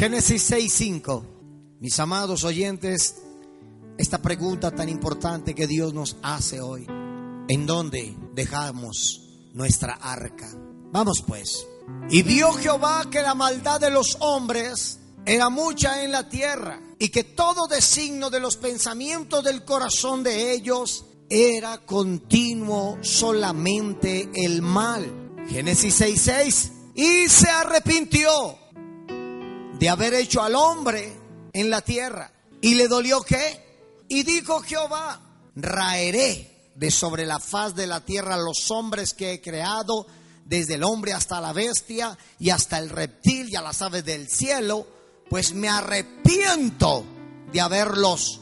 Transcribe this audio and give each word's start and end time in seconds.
Génesis 0.00 0.50
6:5. 0.50 1.26
Mis 1.78 2.00
amados 2.00 2.44
oyentes, 2.44 3.16
esta 3.98 4.16
pregunta 4.22 4.70
tan 4.70 4.88
importante 4.88 5.54
que 5.54 5.66
Dios 5.66 5.92
nos 5.92 6.16
hace 6.22 6.58
hoy. 6.62 6.86
¿En 7.50 7.66
dónde 7.66 8.16
dejamos 8.32 9.20
nuestra 9.52 9.92
arca? 9.92 10.50
Vamos 10.90 11.22
pues. 11.26 11.66
Y 12.08 12.22
vio 12.22 12.50
Jehová 12.54 13.10
que 13.10 13.20
la 13.20 13.34
maldad 13.34 13.78
de 13.78 13.90
los 13.90 14.16
hombres 14.20 15.00
era 15.26 15.50
mucha 15.50 16.02
en 16.02 16.12
la 16.12 16.30
tierra 16.30 16.80
y 16.98 17.10
que 17.10 17.24
todo 17.24 17.66
designo 17.66 18.30
de 18.30 18.40
los 18.40 18.56
pensamientos 18.56 19.44
del 19.44 19.66
corazón 19.66 20.22
de 20.22 20.54
ellos 20.54 21.04
era 21.28 21.76
continuo 21.84 22.96
solamente 23.02 24.30
el 24.32 24.62
mal. 24.62 25.34
Génesis 25.50 26.00
6:6. 26.00 26.70
Y 26.94 27.28
se 27.28 27.50
arrepintió 27.50 28.59
de 29.80 29.88
haber 29.88 30.12
hecho 30.12 30.42
al 30.42 30.54
hombre 30.54 31.16
en 31.54 31.70
la 31.70 31.80
tierra. 31.80 32.30
¿Y 32.60 32.74
le 32.74 32.86
dolió 32.86 33.22
qué? 33.22 34.04
Y 34.08 34.24
dijo 34.24 34.60
Jehová, 34.60 35.22
raeré 35.56 36.70
de 36.74 36.90
sobre 36.90 37.24
la 37.24 37.40
faz 37.40 37.74
de 37.74 37.86
la 37.86 38.04
tierra 38.04 38.36
los 38.36 38.70
hombres 38.70 39.14
que 39.14 39.32
he 39.32 39.40
creado, 39.40 40.06
desde 40.44 40.74
el 40.74 40.84
hombre 40.84 41.14
hasta 41.14 41.40
la 41.40 41.54
bestia 41.54 42.18
y 42.38 42.50
hasta 42.50 42.78
el 42.78 42.90
reptil 42.90 43.48
y 43.48 43.56
a 43.56 43.62
las 43.62 43.80
aves 43.80 44.04
del 44.04 44.28
cielo, 44.28 44.86
pues 45.30 45.54
me 45.54 45.70
arrepiento 45.70 47.04
de 47.50 47.60
haberlos 47.62 48.38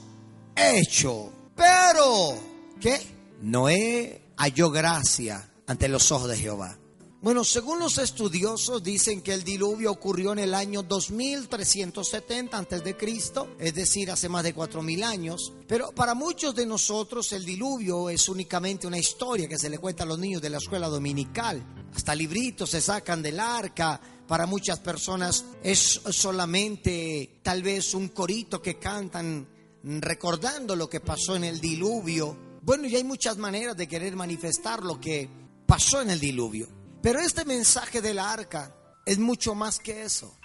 hecho. 0.56 1.32
Pero, 1.54 2.34
¿qué? 2.80 3.00
Noé 3.42 4.32
halló 4.38 4.72
gracia 4.72 5.48
ante 5.68 5.86
los 5.86 6.10
ojos 6.10 6.30
de 6.30 6.36
Jehová. 6.36 6.76
Bueno, 7.20 7.42
según 7.42 7.80
los 7.80 7.98
estudiosos 7.98 8.80
dicen 8.80 9.22
que 9.22 9.34
el 9.34 9.42
diluvio 9.42 9.90
ocurrió 9.90 10.32
en 10.34 10.38
el 10.38 10.54
año 10.54 10.84
2370 10.84 12.56
antes 12.56 12.84
de 12.84 12.96
Cristo, 12.96 13.56
es 13.58 13.74
decir, 13.74 14.12
hace 14.12 14.28
más 14.28 14.44
de 14.44 14.54
4000 14.54 15.02
años, 15.02 15.52
pero 15.66 15.90
para 15.90 16.14
muchos 16.14 16.54
de 16.54 16.64
nosotros 16.64 17.32
el 17.32 17.44
diluvio 17.44 18.08
es 18.08 18.28
únicamente 18.28 18.86
una 18.86 18.98
historia 18.98 19.48
que 19.48 19.58
se 19.58 19.68
le 19.68 19.78
cuenta 19.78 20.04
a 20.04 20.06
los 20.06 20.20
niños 20.20 20.40
de 20.40 20.50
la 20.50 20.58
escuela 20.58 20.86
dominical. 20.86 21.60
Hasta 21.92 22.14
libritos 22.14 22.70
se 22.70 22.80
sacan 22.80 23.20
del 23.20 23.40
arca, 23.40 24.00
para 24.28 24.46
muchas 24.46 24.78
personas 24.78 25.44
es 25.60 26.00
solamente 26.10 27.40
tal 27.42 27.64
vez 27.64 27.94
un 27.94 28.10
corito 28.10 28.62
que 28.62 28.78
cantan 28.78 29.48
recordando 29.82 30.76
lo 30.76 30.88
que 30.88 31.00
pasó 31.00 31.34
en 31.34 31.42
el 31.42 31.60
diluvio. 31.60 32.60
Bueno, 32.62 32.86
y 32.86 32.94
hay 32.94 33.02
muchas 33.02 33.38
maneras 33.38 33.76
de 33.76 33.88
querer 33.88 34.14
manifestar 34.14 34.84
lo 34.84 35.00
que 35.00 35.28
pasó 35.66 36.00
en 36.00 36.10
el 36.10 36.20
diluvio. 36.20 36.77
Pero 37.02 37.20
este 37.20 37.44
mensaje 37.44 38.00
del 38.00 38.18
arca 38.18 38.74
es 39.06 39.18
mucho 39.18 39.54
más 39.54 39.78
que 39.78 40.02
eso. 40.02 40.36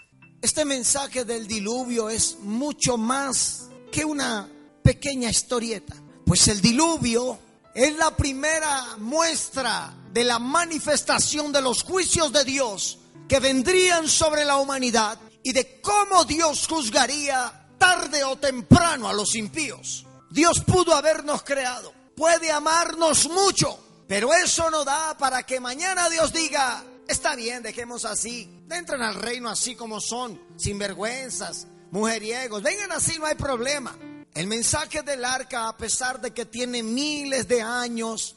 Este 0.41 0.65
mensaje 0.65 1.25
del 1.25 1.47
diluvio 1.47 2.09
es 2.09 2.37
mucho 2.39 2.97
más 2.97 3.69
que 3.91 4.05
una 4.05 4.49
pequeña 4.83 5.29
historieta. 5.29 5.95
Pues 6.25 6.47
el 6.47 6.61
diluvio 6.61 7.39
es 7.73 7.95
la 7.97 8.15
primera 8.15 8.97
muestra 8.97 9.93
de 10.11 10.23
la 10.23 10.39
manifestación 10.39 11.51
de 11.51 11.61
los 11.61 11.83
juicios 11.83 12.31
de 12.31 12.43
Dios 12.43 12.99
que 13.27 13.39
vendrían 13.39 14.07
sobre 14.07 14.45
la 14.45 14.57
humanidad 14.57 15.17
y 15.41 15.53
de 15.53 15.81
cómo 15.81 16.23
Dios 16.23 16.67
juzgaría 16.67 17.67
tarde 17.77 18.23
o 18.23 18.37
temprano 18.37 19.09
a 19.09 19.13
los 19.13 19.35
impíos. 19.35 20.05
Dios 20.29 20.61
pudo 20.65 20.95
habernos 20.95 21.43
creado, 21.43 21.93
puede 22.15 22.51
amarnos 22.51 23.29
mucho, 23.29 23.77
pero 24.07 24.33
eso 24.33 24.69
no 24.69 24.83
da 24.83 25.17
para 25.17 25.43
que 25.43 25.59
mañana 25.59 26.09
Dios 26.09 26.33
diga, 26.33 26.83
está 27.07 27.35
bien, 27.35 27.63
dejemos 27.63 28.05
así. 28.05 28.49
Entren 28.69 29.01
al 29.01 29.15
reino 29.15 29.49
así 29.49 29.75
como 29.75 30.01
son, 30.01 30.41
sin 30.57 30.77
vergüenzas, 30.77 31.67
mujeriegos. 31.91 32.63
Vengan 32.63 32.91
así, 32.91 33.17
no 33.19 33.25
hay 33.25 33.35
problema. 33.35 33.97
El 34.33 34.47
mensaje 34.47 35.03
del 35.03 35.23
arca, 35.23 35.67
a 35.67 35.77
pesar 35.77 36.19
de 36.19 36.31
que 36.31 36.45
tiene 36.45 36.81
miles 36.81 37.47
de 37.47 37.61
años, 37.61 38.35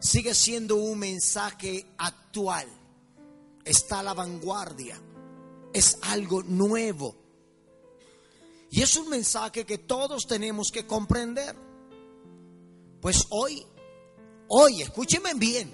sigue 0.00 0.34
siendo 0.34 0.76
un 0.76 0.98
mensaje 0.98 1.86
actual. 1.98 2.66
Está 3.64 4.00
a 4.00 4.02
la 4.02 4.14
vanguardia. 4.14 5.00
Es 5.72 5.98
algo 6.02 6.42
nuevo. 6.42 7.16
Y 8.70 8.82
es 8.82 8.96
un 8.96 9.08
mensaje 9.08 9.64
que 9.64 9.78
todos 9.78 10.26
tenemos 10.26 10.70
que 10.70 10.86
comprender. 10.86 11.54
Pues 13.00 13.26
hoy 13.30 13.64
Hoy, 14.48 14.82
escúcheme 14.82 15.34
bien. 15.34 15.72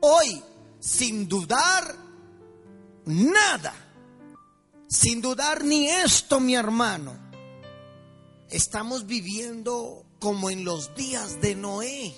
Hoy, 0.00 0.42
sin 0.80 1.28
dudar 1.28 1.96
nada, 3.06 3.74
sin 4.88 5.22
dudar 5.22 5.64
ni 5.64 5.88
esto, 5.88 6.40
mi 6.40 6.54
hermano, 6.54 7.16
estamos 8.50 9.06
viviendo 9.06 10.04
como 10.18 10.50
en 10.50 10.64
los 10.64 10.94
días 10.94 11.40
de 11.40 11.54
Noé. 11.54 12.14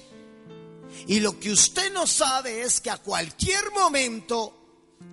Y 1.06 1.20
lo 1.20 1.38
que 1.38 1.52
usted 1.52 1.92
no 1.92 2.06
sabe 2.06 2.62
es 2.62 2.80
que 2.80 2.90
a 2.90 2.98
cualquier 2.98 3.70
momento 3.72 4.52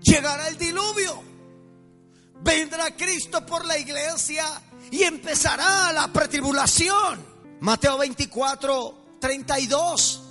llegará 0.02 0.48
el 0.48 0.58
diluvio. 0.58 1.22
Vendrá 2.44 2.96
Cristo 2.96 3.46
por 3.46 3.66
la 3.66 3.78
iglesia 3.78 4.46
y 4.90 5.04
empezará 5.04 5.94
la 5.94 6.12
pretribulación. 6.12 7.24
Mateo 7.60 8.00
24, 8.00 9.01
32. 9.22 10.22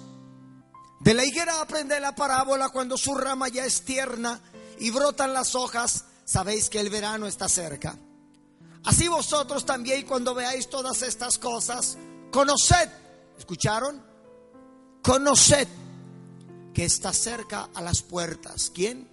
De 1.00 1.14
la 1.14 1.24
higuera 1.24 1.62
aprende 1.62 1.98
la 1.98 2.14
parábola 2.14 2.68
cuando 2.68 2.98
su 2.98 3.14
rama 3.14 3.48
ya 3.48 3.64
es 3.64 3.82
tierna 3.82 4.38
y 4.78 4.90
brotan 4.90 5.32
las 5.32 5.54
hojas, 5.54 6.04
sabéis 6.26 6.68
que 6.68 6.78
el 6.78 6.90
verano 6.90 7.26
está 7.26 7.48
cerca. 7.48 7.98
Así 8.84 9.08
vosotros 9.08 9.64
también 9.64 10.06
cuando 10.06 10.34
veáis 10.34 10.68
todas 10.68 11.00
estas 11.00 11.38
cosas, 11.38 11.96
conoced, 12.30 12.90
¿escucharon? 13.38 14.04
Conoced 15.02 15.68
que 16.74 16.84
está 16.84 17.12
cerca 17.14 17.70
a 17.74 17.80
las 17.80 18.02
puertas. 18.02 18.70
¿Quién? 18.74 19.08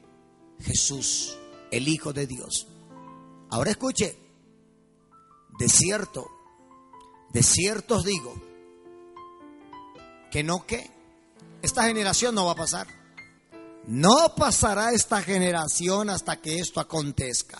Jesús, 0.60 1.38
el 1.72 1.88
Hijo 1.88 2.12
de 2.12 2.28
Dios. 2.28 2.68
Ahora 3.50 3.72
escuche, 3.72 4.18
de 5.58 5.70
cierto, 5.70 6.28
de 7.32 7.44
cierto 7.44 7.96
os 7.96 8.04
digo, 8.04 8.47
que 10.32 10.44
no 10.44 10.66
que 10.66 10.90
esta 11.62 11.84
generación 11.84 12.36
no 12.36 12.46
va 12.46 12.52
a 12.52 12.56
pasar. 12.56 12.88
No 13.88 14.36
pasará 14.36 14.92
esta 14.92 15.22
generación 15.22 16.10
hasta 16.10 16.42
que 16.42 16.60
esto 16.60 16.80
acontezca. 16.80 17.60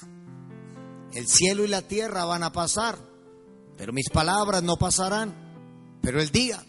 El 1.14 1.28
cielo 1.28 1.64
y 1.64 1.68
la 1.68 1.82
tierra 1.82 2.26
van 2.26 2.44
a 2.44 2.52
pasar, 2.52 2.98
pero 3.78 3.94
mis 3.94 4.10
palabras 4.10 4.62
no 4.62 4.78
pasarán. 4.78 6.00
Pero 6.02 6.22
el 6.22 6.30
día 6.30 6.64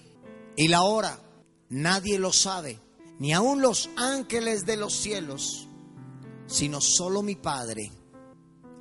y 0.57 0.69
la 0.69 0.83
hora 0.83 1.21
nadie 1.69 2.19
lo 2.19 2.33
sabe, 2.33 2.81
ni 3.19 3.33
aun 3.33 3.61
los 3.61 3.91
ángeles 3.97 4.65
de 4.65 4.77
los 4.77 4.95
cielos, 4.95 5.69
sino 6.47 6.81
solo 6.81 7.23
mi 7.23 7.35
Padre. 7.35 7.93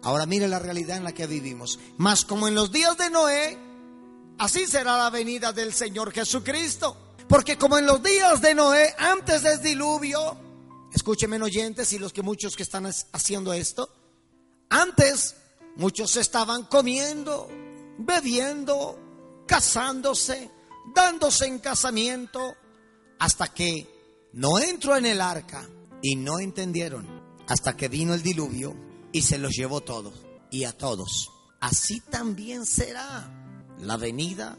Ahora 0.03 0.25
mire 0.25 0.47
la 0.47 0.59
realidad 0.59 0.97
en 0.97 1.03
la 1.03 1.13
que 1.13 1.28
vivimos. 1.28 1.79
Más 1.97 2.23
como 2.23 2.47
en 2.47 2.55
los 2.55 2.72
días 2.72 2.97
de 2.97 3.09
Noé, 3.09 3.57
así 4.38 4.67
será 4.67 4.97
la 4.97 5.09
venida 5.09 5.53
del 5.53 5.73
Señor 5.73 6.11
Jesucristo. 6.11 7.06
Porque 7.27 7.57
como 7.57 7.77
en 7.77 7.85
los 7.85 8.01
días 8.01 8.41
de 8.41 8.55
Noé, 8.55 8.93
antes 8.97 9.43
del 9.43 9.61
diluvio, 9.61 10.38
escúcheme 10.93 11.41
oyentes 11.41 11.91
y 11.91 11.99
los 11.99 12.13
que 12.13 12.21
muchos 12.21 12.55
que 12.55 12.63
están 12.63 12.85
haciendo 12.85 13.51
esto, 13.51 13.89
antes 14.69 15.35
muchos 15.75 16.16
estaban 16.16 16.63
comiendo, 16.63 17.49
bebiendo, 17.97 18.97
casándose, 19.45 20.49
dándose 20.95 21.47
en 21.47 21.59
casamiento, 21.59 22.55
hasta 23.19 23.47
que 23.47 24.29
no 24.33 24.59
entró 24.59 24.95
en 24.95 25.05
el 25.05 25.19
arca 25.19 25.67
y 26.01 26.16
no 26.16 26.39
entendieron, 26.39 27.05
hasta 27.47 27.75
que 27.75 27.89
vino 27.89 28.13
el 28.13 28.23
diluvio 28.23 28.75
y 29.11 29.21
se 29.21 29.37
los 29.37 29.51
llevó 29.51 29.81
todos 29.81 30.13
y 30.49 30.63
a 30.63 30.78
todos. 30.78 31.29
Así 31.59 31.99
también 32.09 32.66
será 32.66 33.75
la 33.79 33.97
venida 33.97 34.57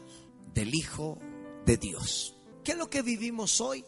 del 0.53 0.75
Hijo 0.75 1.17
de 1.65 1.77
Dios. 1.77 2.35
¿Qué 2.63 2.71
es 2.73 2.77
lo 2.77 2.89
que 2.89 3.01
vivimos 3.01 3.61
hoy? 3.61 3.85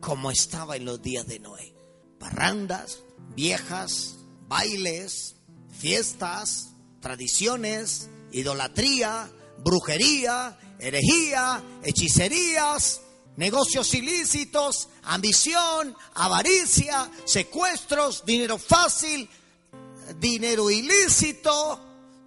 Como 0.00 0.30
estaba 0.30 0.76
en 0.76 0.84
los 0.84 1.00
días 1.02 1.26
de 1.26 1.38
Noé. 1.38 1.74
Parrandas, 2.18 3.00
viejas, 3.34 4.16
bailes, 4.48 5.36
fiestas, 5.78 6.70
tradiciones, 7.00 8.08
idolatría, 8.32 9.30
brujería, 9.58 10.58
herejía, 10.78 11.62
hechicerías, 11.82 13.00
negocios 13.36 13.92
ilícitos, 13.94 14.88
ambición, 15.02 15.96
avaricia, 16.14 17.10
secuestros, 17.24 18.24
dinero 18.24 18.58
fácil, 18.58 19.28
dinero 20.18 20.70
ilícito, 20.70 21.80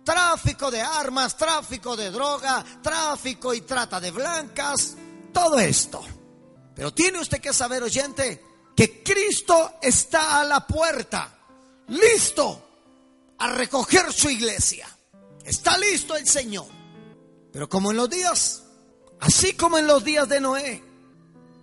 tráfico 0.03 0.71
de 0.71 0.81
armas, 0.81 1.37
tráfico 1.37 1.95
de 1.95 2.11
droga, 2.11 2.63
tráfico 2.81 3.53
y 3.53 3.61
trata 3.61 3.99
de 3.99 4.11
blancas, 4.11 4.95
todo 5.37 5.59
esto. 5.59 6.03
Pero 6.75 6.91
tiene 6.91 7.19
usted 7.19 7.39
que 7.39 7.53
saber, 7.53 7.83
oyente, 7.83 8.43
que 8.75 9.03
Cristo 9.03 9.73
está 9.79 10.41
a 10.41 10.43
la 10.43 10.65
puerta, 10.65 11.37
listo, 11.89 12.67
a 13.37 13.47
recoger 13.51 14.11
su 14.11 14.31
iglesia. 14.31 14.87
Está 15.45 15.77
listo 15.77 16.15
el 16.15 16.27
Señor. 16.27 16.65
Pero 17.53 17.69
como 17.69 17.91
en 17.91 17.97
los 17.97 18.09
días, 18.09 18.63
así 19.19 19.53
como 19.53 19.77
en 19.77 19.85
los 19.85 20.03
días 20.03 20.27
de 20.27 20.41
Noé, 20.41 20.83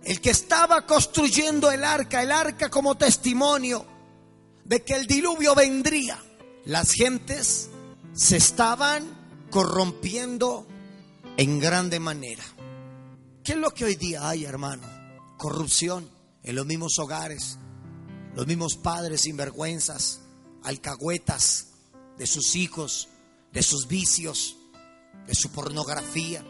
el 0.05 0.21
que 0.21 0.29
estaba 0.29 0.85
construyendo 0.85 1.69
el 1.69 1.83
arca, 1.83 2.23
el 2.23 2.31
arca 2.31 2.69
como 2.69 2.95
testimonio 2.95 3.85
de 4.63 4.83
que 4.83 4.93
el 4.93 5.05
diluvio 5.05 5.53
vendría, 5.53 6.17
las 6.63 6.91
gentes 6.91 7.69
se 8.13 8.37
estaban 8.37 9.03
corrompiendo 9.49 10.65
en 11.35 11.59
grande 11.59 11.99
manera. 11.99 12.43
¿Qué 13.45 13.51
es 13.51 13.59
lo 13.59 13.69
que 13.69 13.85
hoy 13.85 13.95
día 13.95 14.27
hay, 14.27 14.43
hermano? 14.43 14.81
Corrupción 15.37 16.09
en 16.41 16.55
los 16.55 16.65
mismos 16.65 16.97
hogares, 16.97 17.59
los 18.33 18.47
mismos 18.47 18.75
padres 18.75 19.21
sinvergüenzas, 19.21 20.21
alcahuetas 20.63 21.67
de 22.17 22.25
sus 22.25 22.55
hijos, 22.55 23.07
de 23.53 23.61
sus 23.61 23.87
vicios, 23.87 24.55
de 25.27 25.35
su 25.35 25.51
pornografía, 25.51 26.43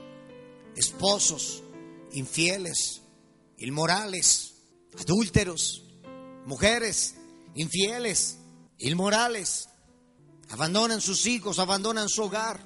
esposos 0.78 1.64
infieles, 2.14 3.02
inmorales, 3.58 4.54
adúlteros, 4.98 5.84
mujeres 6.46 7.16
infieles, 7.56 8.38
inmorales, 8.78 9.68
abandonan 10.50 11.02
sus 11.02 11.26
hijos, 11.26 11.60
abandonan 11.60 12.08
su 12.08 12.24
hogar. 12.24 12.58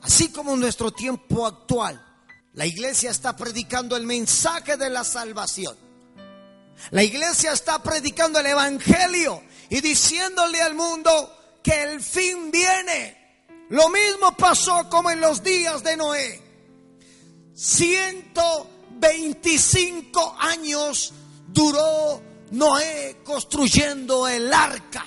Así 0.00 0.30
como 0.30 0.54
en 0.54 0.60
nuestro 0.60 0.92
tiempo 0.92 1.44
actual, 1.44 2.13
la 2.54 2.66
iglesia 2.66 3.10
está 3.10 3.36
predicando 3.36 3.96
el 3.96 4.06
mensaje 4.06 4.76
de 4.76 4.88
la 4.88 5.04
salvación. 5.04 5.76
La 6.90 7.02
iglesia 7.02 7.52
está 7.52 7.82
predicando 7.82 8.38
el 8.38 8.46
Evangelio 8.46 9.42
y 9.68 9.80
diciéndole 9.80 10.60
al 10.60 10.74
mundo 10.74 11.58
que 11.62 11.82
el 11.82 12.00
fin 12.00 12.50
viene. 12.50 13.42
Lo 13.70 13.88
mismo 13.88 14.36
pasó 14.36 14.88
como 14.88 15.10
en 15.10 15.20
los 15.20 15.42
días 15.42 15.82
de 15.82 15.96
Noé. 15.96 16.40
125 17.54 20.36
años 20.38 21.12
duró 21.48 22.22
Noé 22.52 23.16
construyendo 23.24 24.28
el 24.28 24.52
arca. 24.52 25.04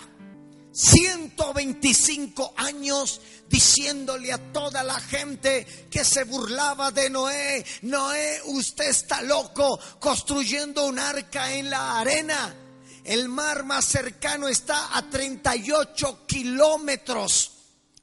125 0.72 2.54
años 2.58 3.22
diciéndole 3.50 4.32
a 4.32 4.52
toda 4.52 4.84
la 4.84 5.00
gente 5.00 5.88
que 5.90 6.04
se 6.04 6.24
burlaba 6.24 6.92
de 6.92 7.10
Noé, 7.10 7.66
Noé, 7.84 8.42
usted 8.46 8.90
está 8.90 9.22
loco 9.22 9.80
construyendo 10.00 10.86
un 10.86 11.00
arca 11.00 11.54
en 11.54 11.70
la 11.70 12.00
arena. 12.00 12.56
El 13.04 13.30
mar 13.30 13.64
más 13.64 13.86
cercano 13.86 14.48
está 14.48 14.98
a 14.98 15.10
38 15.10 16.26
kilómetros. 16.28 17.52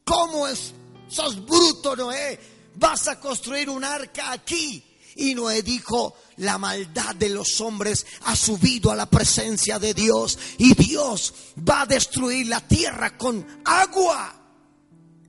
¿Cómo 0.04 0.48
es? 0.48 0.72
Sos 1.08 1.44
bruto, 1.44 1.94
Noé. 1.94 2.40
Vas 2.76 3.08
a 3.08 3.20
construir 3.20 3.68
un 3.68 3.84
arca 3.84 4.32
aquí. 4.32 4.82
Y 5.16 5.34
Noé 5.34 5.62
dijo, 5.62 6.16
la 6.38 6.58
maldad 6.58 7.14
de 7.14 7.28
los 7.28 7.60
hombres 7.60 8.04
ha 8.22 8.34
subido 8.34 8.90
a 8.90 8.96
la 8.96 9.06
presencia 9.06 9.78
de 9.78 9.94
Dios 9.94 10.38
y 10.58 10.74
Dios 10.74 11.34
va 11.68 11.82
a 11.82 11.86
destruir 11.86 12.48
la 12.48 12.66
tierra 12.66 13.16
con 13.16 13.62
agua. 13.64 14.43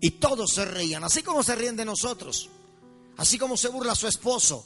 Y 0.06 0.12
todos 0.12 0.52
se 0.54 0.66
reían, 0.66 1.04
así 1.04 1.24
como 1.24 1.42
se 1.42 1.56
ríen 1.56 1.76
de 1.76 1.84
nosotros, 1.84 2.48
así 3.18 3.40
como 3.40 3.58
se 3.58 3.70
burla 3.70 3.96
su 3.96 4.08
esposo, 4.08 4.64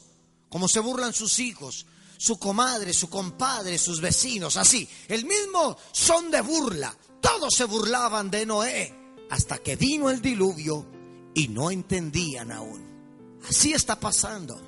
como 0.49 0.67
se 0.67 0.81
burlan 0.81 1.13
sus 1.13 1.39
hijos, 1.39 1.85
su 2.17 2.37
comadre, 2.37 2.93
su 2.93 3.09
compadre, 3.09 3.77
sus 3.77 4.01
vecinos, 4.01 4.57
así. 4.57 4.89
El 5.07 5.23
mismo 5.23 5.77
son 5.93 6.29
de 6.29 6.41
burla. 6.41 6.93
Todos 7.21 7.53
se 7.55 7.63
burlaban 7.63 8.29
de 8.29 8.45
Noé 8.45 8.93
hasta 9.29 9.59
que 9.59 9.77
vino 9.77 10.09
el 10.09 10.21
diluvio 10.21 10.85
y 11.33 11.47
no 11.47 11.71
entendían 11.71 12.51
aún. 12.51 13.39
Así 13.49 13.71
está 13.71 13.97
pasando. 13.97 14.61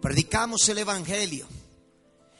Predicamos 0.00 0.68
el 0.68 0.78
Evangelio, 0.78 1.48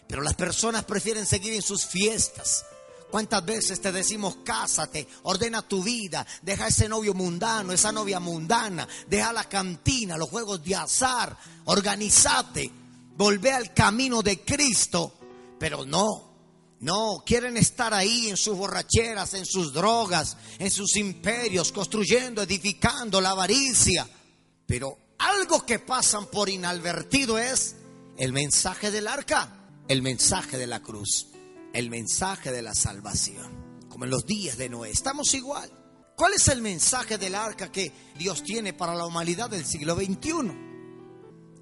pero 0.06 0.22
las 0.22 0.34
personas 0.34 0.84
prefieren 0.84 1.26
seguir 1.26 1.52
en 1.52 1.62
sus 1.62 1.84
fiestas. 1.84 2.64
¿Cuántas 3.10 3.44
veces 3.44 3.80
te 3.80 3.92
decimos 3.92 4.38
cásate, 4.44 5.06
ordena 5.22 5.62
tu 5.62 5.82
vida, 5.82 6.26
deja 6.42 6.66
ese 6.66 6.88
novio 6.88 7.14
mundano, 7.14 7.72
esa 7.72 7.92
novia 7.92 8.20
mundana, 8.20 8.86
deja 9.08 9.32
la 9.32 9.44
cantina, 9.44 10.16
los 10.16 10.28
juegos 10.28 10.62
de 10.64 10.74
azar, 10.74 11.36
organizate, 11.66 12.70
volvé 13.16 13.52
al 13.52 13.72
camino 13.72 14.22
de 14.22 14.40
Cristo? 14.40 15.14
Pero 15.58 15.86
no, 15.86 16.26
no, 16.80 17.22
quieren 17.24 17.56
estar 17.56 17.94
ahí 17.94 18.28
en 18.28 18.36
sus 18.36 18.56
borracheras, 18.56 19.34
en 19.34 19.46
sus 19.46 19.72
drogas, 19.72 20.36
en 20.58 20.70
sus 20.70 20.96
imperios, 20.96 21.72
construyendo, 21.72 22.42
edificando 22.42 23.20
la 23.20 23.30
avaricia. 23.30 24.06
Pero 24.66 24.98
algo 25.18 25.64
que 25.64 25.78
pasan 25.78 26.26
por 26.26 26.48
inadvertido 26.48 27.38
es 27.38 27.76
el 28.18 28.32
mensaje 28.32 28.90
del 28.90 29.08
arca, 29.08 29.68
el 29.88 30.02
mensaje 30.02 30.58
de 30.58 30.66
la 30.66 30.82
cruz, 30.82 31.28
el 31.76 31.90
mensaje 31.90 32.52
de 32.52 32.62
la 32.62 32.74
salvación, 32.74 33.86
como 33.90 34.06
en 34.06 34.10
los 34.10 34.24
días 34.24 34.56
de 34.56 34.70
Noé. 34.70 34.90
Estamos 34.90 35.34
igual. 35.34 35.70
¿Cuál 36.16 36.32
es 36.32 36.48
el 36.48 36.62
mensaje 36.62 37.18
del 37.18 37.34
arca 37.34 37.70
que 37.70 37.92
Dios 38.18 38.42
tiene 38.42 38.72
para 38.72 38.94
la 38.94 39.04
humanidad 39.04 39.50
del 39.50 39.66
siglo 39.66 39.94
XXI? 39.94 40.56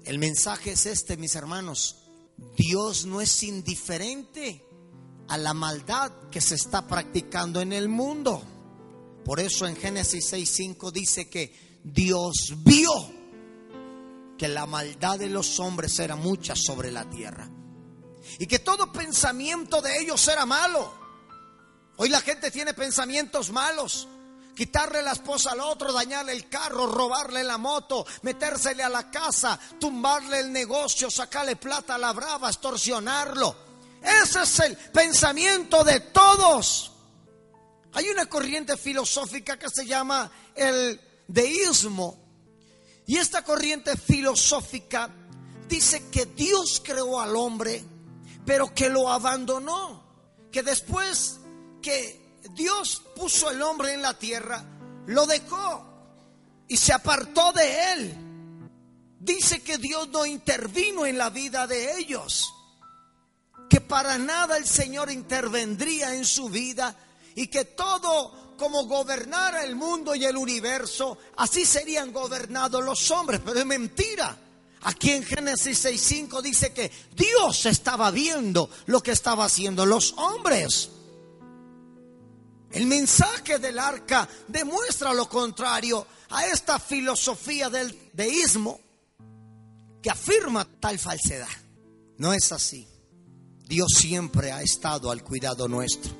El 0.05 0.17
mensaje 0.17 0.71
es 0.71 0.85
este, 0.85 1.17
mis 1.17 1.35
hermanos. 1.35 1.97
Dios 2.55 3.05
no 3.05 3.19
es 3.19 3.43
indiferente 3.43 4.65
a 5.27 5.37
la 5.37 5.53
maldad 5.53 6.13
que 6.31 6.39
se 6.39 6.55
está 6.55 6.87
practicando 6.87 7.59
en 7.59 7.73
el 7.73 7.89
mundo. 7.89 8.41
Por 9.25 9.41
eso 9.41 9.67
en 9.67 9.75
Génesis 9.75 10.31
6.5 10.31 10.93
dice 10.93 11.29
que 11.29 11.81
Dios 11.83 12.53
vio 12.63 12.91
que 14.37 14.47
la 14.47 14.65
maldad 14.65 15.19
de 15.19 15.27
los 15.27 15.59
hombres 15.59 15.99
era 15.99 16.15
mucha 16.15 16.55
sobre 16.55 16.93
la 16.93 17.09
tierra. 17.09 17.49
Y 18.39 18.47
que 18.47 18.59
todo 18.59 18.91
pensamiento 18.91 19.81
de 19.81 19.99
ellos 19.99 20.27
era 20.27 20.45
malo. 20.45 20.93
Hoy 21.97 22.09
la 22.09 22.21
gente 22.21 22.51
tiene 22.51 22.73
pensamientos 22.73 23.51
malos. 23.51 24.07
Quitarle 24.55 25.01
la 25.01 25.11
esposa 25.11 25.51
al 25.51 25.59
otro, 25.59 25.91
dañarle 25.91 26.31
el 26.31 26.47
carro, 26.47 26.87
robarle 26.87 27.43
la 27.43 27.57
moto, 27.57 28.05
metérsele 28.21 28.83
a 28.83 28.89
la 28.89 29.11
casa, 29.11 29.59
tumbarle 29.79 30.39
el 30.39 30.51
negocio, 30.51 31.11
sacarle 31.11 31.57
plata 31.57 31.95
a 31.95 31.97
la 31.97 32.13
brava, 32.13 32.49
extorsionarlo. 32.49 33.55
Ese 34.01 34.43
es 34.43 34.59
el 34.61 34.77
pensamiento 34.77 35.83
de 35.83 35.99
todos. 35.99 36.91
Hay 37.93 38.09
una 38.09 38.27
corriente 38.27 38.77
filosófica 38.77 39.59
que 39.59 39.69
se 39.69 39.85
llama 39.85 40.31
el 40.55 41.01
deísmo 41.27 42.25
y 43.07 43.17
esta 43.17 43.43
corriente 43.43 43.95
filosófica 43.97 45.09
dice 45.67 46.09
que 46.09 46.25
Dios 46.25 46.81
creó 46.83 47.19
al 47.19 47.35
hombre, 47.35 47.83
pero 48.45 48.73
que 48.73 48.89
lo 48.89 49.09
abandonó. 49.09 50.03
Que 50.51 50.63
después 50.63 51.39
que 51.81 52.39
Dios 52.51 53.01
puso 53.15 53.49
al 53.49 53.61
hombre 53.61 53.93
en 53.93 54.01
la 54.01 54.17
tierra, 54.17 54.63
lo 55.07 55.25
dejó 55.25 55.85
y 56.67 56.77
se 56.77 56.93
apartó 56.93 57.51
de 57.51 57.93
él. 57.93 58.17
Dice 59.19 59.61
que 59.63 59.77
Dios 59.77 60.09
no 60.09 60.25
intervino 60.25 61.05
en 61.05 61.17
la 61.17 61.29
vida 61.29 61.67
de 61.67 61.97
ellos, 61.97 62.53
que 63.69 63.81
para 63.81 64.17
nada 64.17 64.57
el 64.57 64.65
Señor 64.65 65.11
intervendría 65.11 66.15
en 66.15 66.25
su 66.25 66.49
vida 66.49 66.95
y 67.33 67.47
que 67.47 67.65
todo 67.65 68.55
como 68.57 68.85
gobernara 68.85 69.63
el 69.63 69.75
mundo 69.75 70.15
y 70.15 70.25
el 70.25 70.37
universo, 70.37 71.17
así 71.37 71.65
serían 71.65 72.13
gobernados 72.13 72.83
los 72.83 73.11
hombres, 73.11 73.41
pero 73.43 73.59
es 73.59 73.65
mentira. 73.65 74.37
Aquí 74.85 75.11
en 75.11 75.23
Génesis 75.23 75.83
6.5 75.83 76.43
dice 76.43 76.71
que 76.71 76.91
Dios 77.15 77.65
estaba 77.65 78.11
viendo 78.11 78.69
lo 78.85 79.01
que 79.01 79.11
estaba 79.11 79.45
haciendo 79.45 79.83
los 79.83 80.13
hombres. 80.13 80.91
El 82.71 82.85
mensaje 82.85 83.57
del 83.57 83.79
arca 83.79 84.29
demuestra 84.47 85.11
lo 85.11 85.27
contrario 85.27 86.05
a 86.29 86.45
esta 86.45 86.77
filosofía 86.77 87.71
del 87.71 88.11
deísmo 88.13 88.79
que 90.03 90.11
afirma 90.11 90.67
tal 90.79 90.99
falsedad. 90.99 91.47
No 92.19 92.31
es 92.31 92.51
así. 92.51 92.87
Dios 93.67 93.87
siempre 93.97 94.51
ha 94.51 94.61
estado 94.61 95.09
al 95.09 95.23
cuidado 95.23 95.67
nuestro. 95.67 96.13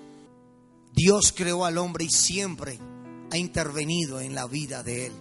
Dios 0.91 1.34
creó 1.36 1.65
al 1.65 1.77
hombre 1.77 2.05
y 2.05 2.10
siempre 2.10 2.79
ha 3.31 3.38
intervenido 3.38 4.19
en 4.22 4.34
la 4.34 4.48
vida 4.48 4.81
de 4.81 5.05
él, 5.05 5.13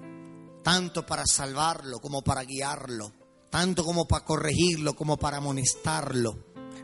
tanto 0.62 1.04
para 1.04 1.26
salvarlo 1.26 1.98
como 2.00 2.22
para 2.22 2.42
guiarlo, 2.44 3.12
tanto 3.54 3.84
como 3.84 4.08
para 4.08 4.24
corregirlo 4.24 4.96
como 4.96 5.16
para 5.16 5.36
amonestarlo, 5.36 6.36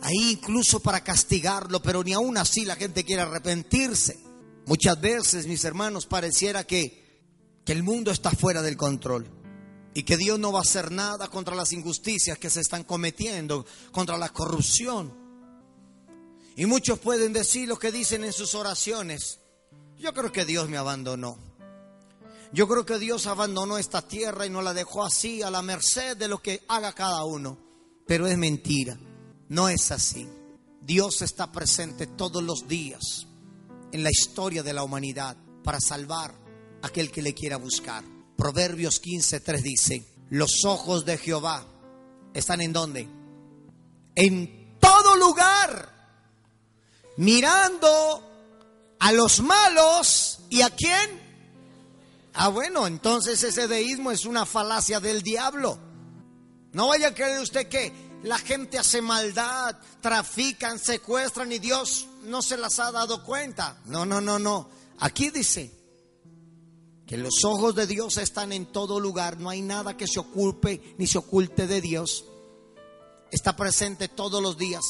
ahí 0.03 0.35
incluso 0.35 0.79
para 0.79 1.03
castigarlo, 1.03 1.83
pero 1.83 2.05
ni 2.05 2.13
aún 2.13 2.39
así 2.39 2.65
la 2.65 2.77
gente 2.77 3.03
quiere 3.03 3.23
arrepentirse. 3.23 4.21
Muchas 4.67 5.01
veces, 5.01 5.49
mis 5.49 5.65
hermanos, 5.65 6.07
pareciera 6.07 6.63
que, 6.63 7.25
que 7.65 7.73
el 7.73 7.83
mundo 7.83 8.13
está 8.13 8.31
fuera 8.31 8.63
del 8.63 8.77
control 8.77 9.27
y 9.95 10.05
que 10.05 10.17
Dios 10.17 10.39
no 10.39 10.53
va 10.53 10.61
a 10.61 10.63
hacer 10.63 10.93
nada 10.93 11.27
contra 11.27 11.57
las 11.57 11.73
injusticias 11.73 12.39
que 12.39 12.51
se 12.51 12.61
están 12.61 12.85
cometiendo, 12.85 13.67
contra 13.91 14.17
la 14.17 14.29
corrupción. 14.29 15.13
Y 16.55 16.67
muchos 16.67 17.01
pueden 17.01 17.33
decir 17.33 17.67
lo 17.67 17.81
que 17.81 17.91
dicen 17.91 18.23
en 18.23 18.33
sus 18.33 18.55
oraciones. 18.55 19.41
Yo 19.99 20.15
creo 20.15 20.31
que 20.31 20.45
Dios 20.45 20.69
me 20.69 20.77
abandonó. 20.77 21.50
Yo 22.53 22.67
creo 22.67 22.85
que 22.85 22.99
Dios 22.99 23.27
abandonó 23.27 23.79
esta 23.79 24.03
tierra 24.03 24.45
y 24.45 24.51
nos 24.51 24.65
la 24.65 24.75
dejó 24.75 25.05
así 25.05 25.43
a 25.43 25.51
la 25.51 25.63
merced 25.63 26.17
de 26.17 26.29
lo 26.29 26.43
que 26.43 26.65
haga 26.69 26.93
cada 26.93 27.25
uno. 27.25 27.57
Pero 28.07 28.27
es 28.27 28.37
mentira. 28.37 28.99
No 29.49 29.69
es 29.69 29.93
así. 29.93 30.29
Dios 30.81 31.23
está 31.23 31.53
presente 31.53 32.07
todos 32.09 32.43
los 32.43 32.67
días 32.67 33.27
en 33.93 34.03
la 34.03 34.11
historia 34.11 34.63
de 34.63 34.73
la 34.73 34.83
humanidad 34.83 35.37
para 35.63 35.81
salvar 35.81 36.35
a 36.83 36.87
aquel 36.87 37.11
que 37.11 37.23
le 37.23 37.35
quiera 37.35 37.57
buscar. 37.57 38.03
Proverbios 38.37 39.01
15:3 39.01 39.63
dice, 39.63 40.05
los 40.31 40.65
ojos 40.65 41.05
de 41.05 41.19
Jehová 41.19 41.65
están 42.35 42.61
en 42.61 42.73
dónde? 42.73 43.09
En 44.17 44.79
todo 44.81 45.17
lugar, 45.17 45.89
mirando 47.17 48.23
a 48.99 49.13
los 49.13 49.41
malos 49.41 50.41
y 50.49 50.63
a 50.63 50.71
quién? 50.71 51.30
Ah, 52.35 52.49
bueno, 52.49 52.87
entonces 52.87 53.43
ese 53.43 53.67
deísmo 53.67 54.11
es 54.11 54.25
una 54.25 54.47
falacia 54.47 55.01
del 55.01 55.23
diablo. 55.23 55.79
No 56.73 56.89
vaya 56.89 57.09
a 57.09 57.15
creer 57.15 57.41
usted 57.41 57.69
que 57.69 57.93
la 58.23 58.39
gente 58.39 58.79
hace 58.79 59.03
maldad, 59.03 59.77
trafican, 60.01 60.79
secuestran 60.79 61.51
y 61.53 61.59
Dios 61.59 62.07
no 62.25 62.43
se 62.43 62.57
las 62.57 62.79
ha 62.79 62.93
dado 62.93 63.25
cuenta. 63.25 63.81
No, 63.87 64.05
no, 64.05 64.21
no, 64.21 64.39
no. 64.39 64.69
Aquí 64.99 65.31
dice 65.31 65.73
que 67.07 67.17
los 67.17 67.45
ojos 67.45 67.75
de 67.75 67.87
Dios 67.87 68.19
están 68.19 68.53
en 68.53 68.67
todo 68.67 69.01
lugar. 69.01 69.39
No 69.39 69.51
hay 69.51 69.63
nada 69.63 69.97
que 69.97 70.07
se 70.07 70.21
ocupe 70.21 70.95
ni 70.99 71.07
se 71.07 71.19
oculte 71.19 71.67
de 71.67 71.81
Dios. 71.81 72.25
Está 73.33 73.57
presente 73.57 74.09
todos 74.09 74.43
los 74.43 74.57
días. 74.57 74.85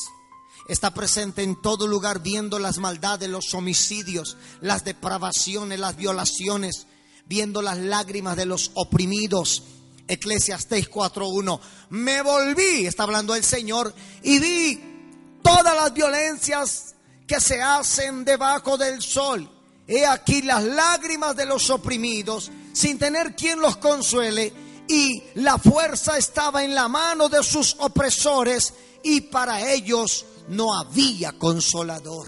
Está 0.68 0.92
presente 0.92 1.42
en 1.42 1.61
todo 1.61 1.87
lugar 1.87 2.23
viendo 2.23 2.59
las 2.59 2.78
maldades, 2.78 3.28
los 3.28 3.54
homicidios, 3.54 4.37
las 4.61 4.85
depravaciones, 4.85 5.80
las 5.80 5.97
violaciones, 5.97 6.87
viendo 7.31 7.63
las 7.63 7.79
lágrimas 7.79 8.37
de 8.37 8.45
los 8.45 8.73
oprimidos. 8.75 9.63
Eclesiastes 10.09 10.91
4.1. 10.91 11.61
Me 11.91 12.23
volví, 12.23 12.87
está 12.87 13.05
hablando 13.05 13.37
el 13.37 13.45
Señor, 13.45 13.95
y 14.25 14.41
vi 14.41 15.39
todas 15.41 15.77
las 15.77 15.95
violencias 15.95 16.97
que 17.29 17.41
se 17.41 17.63
hacen 17.63 18.25
debajo 18.25 18.77
del 18.77 19.01
sol. 19.01 19.49
He 19.87 20.05
aquí 20.05 20.43
las 20.43 20.65
lágrimas 20.65 21.37
de 21.37 21.47
los 21.47 21.71
oprimidos, 21.71 22.51
sin 22.73 22.99
tener 22.99 23.37
quien 23.37 23.61
los 23.61 23.77
consuele, 23.77 24.53
y 24.89 25.23
la 25.37 25.57
fuerza 25.57 26.19
estaba 26.19 26.65
en 26.65 26.75
la 26.75 26.89
mano 26.89 27.29
de 27.29 27.45
sus 27.45 27.77
opresores, 27.79 28.75
y 29.05 29.21
para 29.21 29.71
ellos 29.71 30.27
no 30.49 30.77
había 30.77 31.39
consolador. 31.39 32.27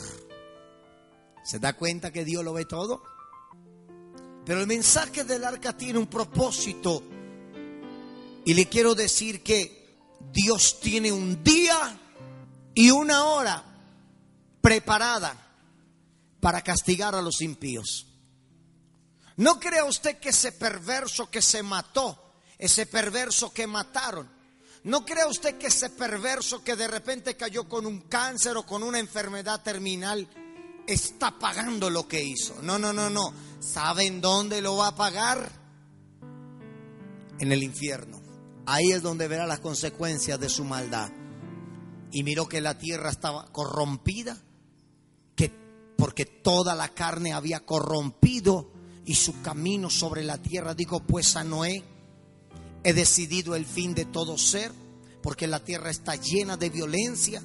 ¿Se 1.44 1.58
da 1.58 1.72
cuenta 1.72 2.12
que 2.12 2.24
Dios 2.24 2.44
lo 2.44 2.52
ve 2.52 2.66
todo? 2.66 3.02
Pero 4.44 4.60
el 4.60 4.66
mensaje 4.66 5.24
del 5.24 5.44
arca 5.44 5.76
tiene 5.76 5.98
un 5.98 6.06
propósito. 6.06 7.02
Y 8.44 8.54
le 8.54 8.68
quiero 8.68 8.94
decir 8.94 9.42
que 9.42 9.96
Dios 10.32 10.80
tiene 10.80 11.12
un 11.12 11.42
día 11.44 11.98
y 12.74 12.90
una 12.90 13.24
hora 13.24 13.64
preparada 14.60 15.36
para 16.40 16.62
castigar 16.62 17.14
a 17.14 17.22
los 17.22 17.40
impíos. 17.40 18.06
No 19.36 19.58
crea 19.58 19.84
usted 19.84 20.18
que 20.18 20.30
ese 20.30 20.52
perverso 20.52 21.30
que 21.30 21.40
se 21.40 21.62
mató, 21.62 22.34
ese 22.58 22.86
perverso 22.86 23.52
que 23.52 23.66
mataron, 23.66 24.28
no 24.84 25.04
crea 25.04 25.28
usted 25.28 25.58
que 25.58 25.68
ese 25.68 25.90
perverso 25.90 26.64
que 26.64 26.74
de 26.74 26.88
repente 26.88 27.36
cayó 27.36 27.68
con 27.68 27.86
un 27.86 28.02
cáncer 28.02 28.56
o 28.56 28.66
con 28.66 28.82
una 28.82 28.98
enfermedad 28.98 29.62
terminal, 29.62 30.28
está 30.86 31.38
pagando 31.38 31.88
lo 31.88 32.08
que 32.08 32.22
hizo. 32.22 32.60
No, 32.62 32.78
no, 32.78 32.92
no, 32.92 33.08
no. 33.08 33.32
¿Saben 33.62 34.20
dónde 34.20 34.60
lo 34.60 34.76
va 34.76 34.88
a 34.88 34.96
pagar? 34.96 35.50
En 37.38 37.52
el 37.52 37.62
infierno. 37.62 38.20
Ahí 38.66 38.90
es 38.90 39.02
donde 39.02 39.28
verá 39.28 39.46
las 39.46 39.60
consecuencias 39.60 40.38
de 40.40 40.48
su 40.48 40.64
maldad. 40.64 41.10
Y 42.10 42.24
miró 42.24 42.48
que 42.48 42.60
la 42.60 42.76
tierra 42.76 43.10
estaba 43.10 43.46
corrompida, 43.52 44.36
que 45.36 45.50
porque 45.96 46.26
toda 46.26 46.74
la 46.74 46.88
carne 46.88 47.32
había 47.32 47.60
corrompido 47.60 48.72
y 49.06 49.14
su 49.14 49.40
camino 49.42 49.90
sobre 49.90 50.24
la 50.24 50.38
tierra. 50.38 50.74
Dijo 50.74 51.00
pues 51.00 51.36
a 51.36 51.44
Noé, 51.44 51.84
he 52.82 52.92
decidido 52.92 53.54
el 53.54 53.64
fin 53.64 53.94
de 53.94 54.06
todo 54.06 54.36
ser, 54.38 54.72
porque 55.22 55.46
la 55.46 55.64
tierra 55.64 55.90
está 55.90 56.16
llena 56.16 56.56
de 56.56 56.68
violencia 56.68 57.40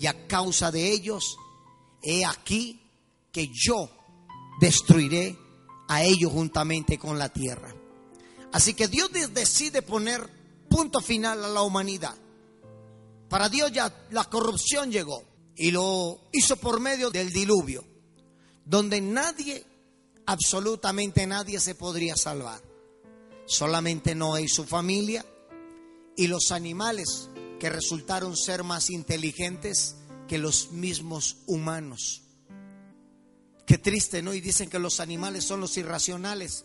y 0.00 0.06
a 0.06 0.26
causa 0.26 0.72
de 0.72 0.90
ellos, 0.90 1.36
he 2.02 2.24
aquí 2.24 2.82
que 3.30 3.48
yo 3.52 3.88
destruiré 4.60 5.38
a 5.90 6.04
ellos 6.04 6.30
juntamente 6.30 6.98
con 6.98 7.18
la 7.18 7.30
tierra. 7.30 7.74
Así 8.52 8.74
que 8.74 8.86
Dios 8.86 9.10
decide 9.34 9.82
poner 9.82 10.24
punto 10.68 11.00
final 11.00 11.44
a 11.44 11.48
la 11.48 11.62
humanidad. 11.62 12.14
Para 13.28 13.48
Dios 13.48 13.72
ya 13.72 13.92
la 14.10 14.22
corrupción 14.24 14.92
llegó 14.92 15.24
y 15.56 15.72
lo 15.72 16.28
hizo 16.30 16.56
por 16.56 16.78
medio 16.78 17.10
del 17.10 17.32
diluvio, 17.32 17.84
donde 18.64 19.00
nadie, 19.00 19.66
absolutamente 20.26 21.26
nadie 21.26 21.58
se 21.58 21.74
podría 21.74 22.14
salvar. 22.14 22.62
Solamente 23.46 24.14
Noé 24.14 24.42
y 24.42 24.48
su 24.48 24.64
familia 24.64 25.26
y 26.16 26.28
los 26.28 26.52
animales 26.52 27.30
que 27.58 27.68
resultaron 27.68 28.36
ser 28.36 28.62
más 28.62 28.90
inteligentes 28.90 29.96
que 30.28 30.38
los 30.38 30.70
mismos 30.70 31.38
humanos. 31.48 32.22
Qué 33.70 33.78
triste, 33.78 34.20
¿no? 34.20 34.34
Y 34.34 34.40
dicen 34.40 34.68
que 34.68 34.80
los 34.80 34.98
animales 34.98 35.44
son 35.44 35.60
los 35.60 35.76
irracionales. 35.76 36.64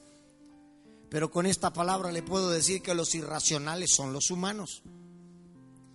Pero 1.07 1.29
con 1.29 1.45
esta 1.45 1.71
palabra 1.71 2.11
le 2.11 2.23
puedo 2.23 2.49
decir 2.49 2.81
que 2.81 2.95
los 2.95 3.13
irracionales 3.13 3.91
son 3.93 4.11
los 4.11 4.31
humanos. 4.31 4.81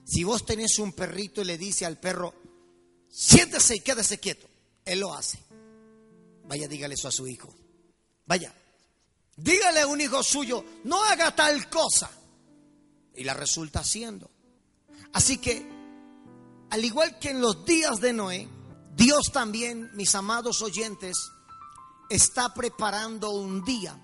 Si 0.04 0.22
vos 0.22 0.46
tenés 0.46 0.78
un 0.78 0.92
perrito 0.92 1.42
y 1.42 1.46
le 1.46 1.58
dice 1.58 1.84
al 1.84 1.98
perro, 1.98 2.32
siéntese 3.08 3.74
y 3.74 3.80
quédese 3.80 4.20
quieto, 4.20 4.46
él 4.84 5.00
lo 5.00 5.12
hace. 5.12 5.40
Vaya, 6.44 6.68
dígale 6.68 6.94
eso 6.94 7.08
a 7.08 7.10
su 7.10 7.26
hijo. 7.26 7.52
Vaya, 8.26 8.54
dígale 9.36 9.80
a 9.80 9.88
un 9.88 10.00
hijo 10.00 10.22
suyo, 10.22 10.64
no 10.84 11.02
haga 11.02 11.34
tal 11.34 11.68
cosa. 11.68 12.08
Y 13.16 13.24
la 13.24 13.34
resulta 13.34 13.80
haciendo. 13.80 14.30
Así 15.12 15.38
que, 15.38 15.68
al 16.70 16.84
igual 16.84 17.18
que 17.18 17.30
en 17.30 17.40
los 17.40 17.64
días 17.64 18.00
de 18.00 18.12
Noé, 18.12 18.48
Dios 19.00 19.33
también, 19.33 19.90
mis 19.95 20.14
amados 20.14 20.61
oyentes, 20.61 21.33
está 22.11 22.52
preparando 22.52 23.30
un 23.30 23.64
día 23.64 23.99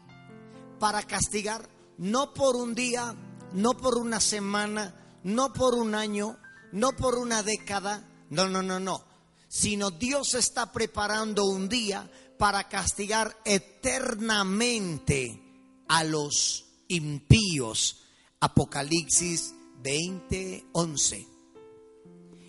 para 0.80 1.02
castigar, 1.02 1.68
no 1.98 2.32
por 2.32 2.56
un 2.56 2.74
día, 2.74 3.14
no 3.52 3.76
por 3.76 3.98
una 3.98 4.20
semana, 4.20 5.18
no 5.22 5.52
por 5.52 5.74
un 5.74 5.94
año, 5.94 6.38
no 6.72 6.96
por 6.96 7.16
una 7.16 7.42
década, 7.42 8.08
no, 8.30 8.48
no, 8.48 8.62
no, 8.62 8.80
no, 8.80 9.04
sino 9.48 9.90
Dios 9.90 10.32
está 10.32 10.72
preparando 10.72 11.44
un 11.44 11.68
día 11.68 12.10
para 12.38 12.66
castigar 12.66 13.36
eternamente 13.44 15.42
a 15.88 16.04
los 16.04 16.64
impíos. 16.88 18.02
Apocalipsis 18.40 19.52
20:11. 19.82 21.35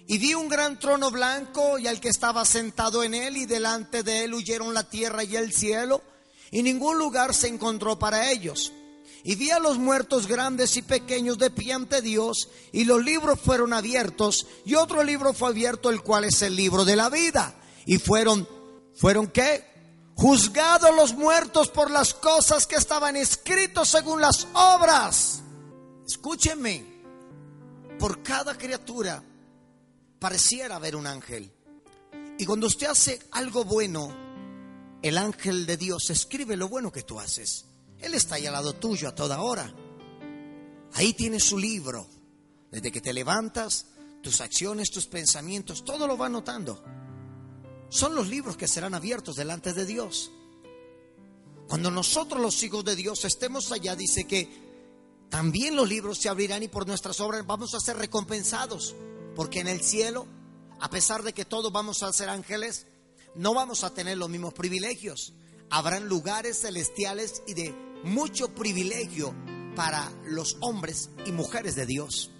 Y 0.08 0.18
vi 0.20 0.34
un 0.34 0.48
gran 0.48 0.80
trono 0.80 1.12
blanco 1.12 1.78
y 1.78 1.88
al 1.88 2.00
que 2.00 2.08
estaba 2.08 2.46
sentado 2.46 3.04
en 3.04 3.14
él 3.14 3.36
y 3.36 3.46
delante 3.46 4.04
de 4.04 4.24
él 4.24 4.34
huyeron 4.34 4.74
la 4.74 4.90
tierra 4.90 5.26
y 5.26 5.36
el 5.36 5.52
cielo 5.52 6.02
y 6.50 6.64
ningún 6.64 6.98
lugar 6.98 7.34
se 7.34 7.48
encontró 7.48 8.00
para 8.00 8.32
ellos. 8.32 8.72
Y 9.24 9.36
vi 9.36 9.52
a 9.52 9.60
los 9.60 9.78
muertos 9.78 10.28
grandes 10.28 10.78
y 10.78 10.82
pequeños 10.82 11.38
de 11.38 11.50
pie 11.50 11.74
ante 11.74 12.02
Dios 12.02 12.48
y 12.72 12.86
los 12.86 13.04
libros 13.04 13.38
fueron 13.42 13.74
abiertos 13.74 14.48
y 14.64 14.76
otro 14.76 15.04
libro 15.04 15.34
fue 15.34 15.50
abierto 15.50 15.90
el 15.90 16.02
cual 16.02 16.24
es 16.24 16.42
el 16.42 16.56
libro 16.56 16.86
de 16.86 16.96
la 16.96 17.10
vida. 17.10 17.54
Y 17.86 17.98
fueron, 17.98 18.48
¿fueron 18.96 19.28
qué? 19.28 19.66
Juzgados 20.16 20.96
los 20.96 21.16
muertos 21.16 21.68
por 21.68 21.92
las 21.92 22.14
cosas 22.14 22.66
que 22.66 22.76
estaban 22.76 23.18
escritos 23.18 23.90
según 23.90 24.22
las 24.22 24.48
obras. 24.54 25.42
Escúchenme, 26.08 26.86
por 28.00 28.24
cada 28.24 28.58
criatura 28.58 29.22
pareciera 30.20 30.80
ver 30.80 30.96
un 30.96 31.08
ángel. 31.08 31.52
Y 32.38 32.46
cuando 32.46 32.68
usted 32.68 32.88
hace 32.88 33.20
algo 33.32 33.64
bueno, 33.64 34.16
el 35.02 35.18
ángel 35.18 35.66
de 35.66 35.78
Dios 35.78 36.10
escribe 36.10 36.56
lo 36.56 36.70
bueno 36.70 36.92
que 36.92 37.04
tú 37.04 37.20
haces. 37.20 37.66
Él 38.00 38.14
está 38.14 38.36
ahí 38.36 38.46
al 38.46 38.54
lado 38.54 38.74
tuyo 38.74 39.10
a 39.10 39.16
toda 39.16 39.42
hora. 39.42 39.74
Ahí 40.94 41.14
tiene 41.14 41.40
su 41.40 41.58
libro. 41.58 42.08
Desde 42.72 42.92
que 42.92 43.02
te 43.02 43.14
levantas, 43.14 43.86
tus 44.22 44.42
acciones, 44.42 44.92
tus 44.92 45.08
pensamientos, 45.08 45.84
todo 45.86 46.06
lo 46.06 46.18
va 46.18 46.28
anotando. 46.28 46.84
Son 47.90 48.14
los 48.14 48.28
libros 48.28 48.58
que 48.58 48.68
serán 48.68 48.94
abiertos 48.94 49.36
delante 49.36 49.74
de 49.74 49.86
Dios. 49.86 50.32
Cuando 51.68 51.92
nosotros 51.92 52.42
los 52.42 52.62
hijos 52.64 52.84
de 52.86 52.96
Dios 52.96 53.26
estemos 53.26 53.72
allá, 53.72 53.96
dice 53.96 54.26
que 54.26 54.68
también 55.30 55.76
los 55.76 55.88
libros 55.88 56.18
se 56.20 56.30
abrirán 56.30 56.64
y 56.64 56.68
por 56.68 56.88
nuestras 56.88 57.20
obras 57.20 57.46
vamos 57.46 57.74
a 57.74 57.80
ser 57.80 57.98
recompensados. 57.98 58.96
Porque 59.38 59.60
en 59.60 59.68
el 59.68 59.82
cielo, 59.82 60.26
a 60.80 60.90
pesar 60.90 61.22
de 61.22 61.32
que 61.32 61.46
todos 61.46 61.72
vamos 61.72 62.02
a 62.02 62.12
ser 62.12 62.28
ángeles, 62.28 62.88
no 63.36 63.54
vamos 63.54 63.84
a 63.84 63.94
tener 63.94 64.18
los 64.18 64.30
mismos 64.30 64.54
privilegios. 64.54 65.34
habrán 65.70 66.08
lugares 66.08 66.62
celestiales 66.62 67.44
y 67.46 67.54
de 67.54 67.76
mucho 68.04 68.50
privilegio 68.56 69.36
para 69.76 70.12
los 70.26 70.58
hombres 70.62 71.12
y 71.26 71.32
mujeres 71.32 71.76
de 71.76 71.86
Dios. 71.86 72.32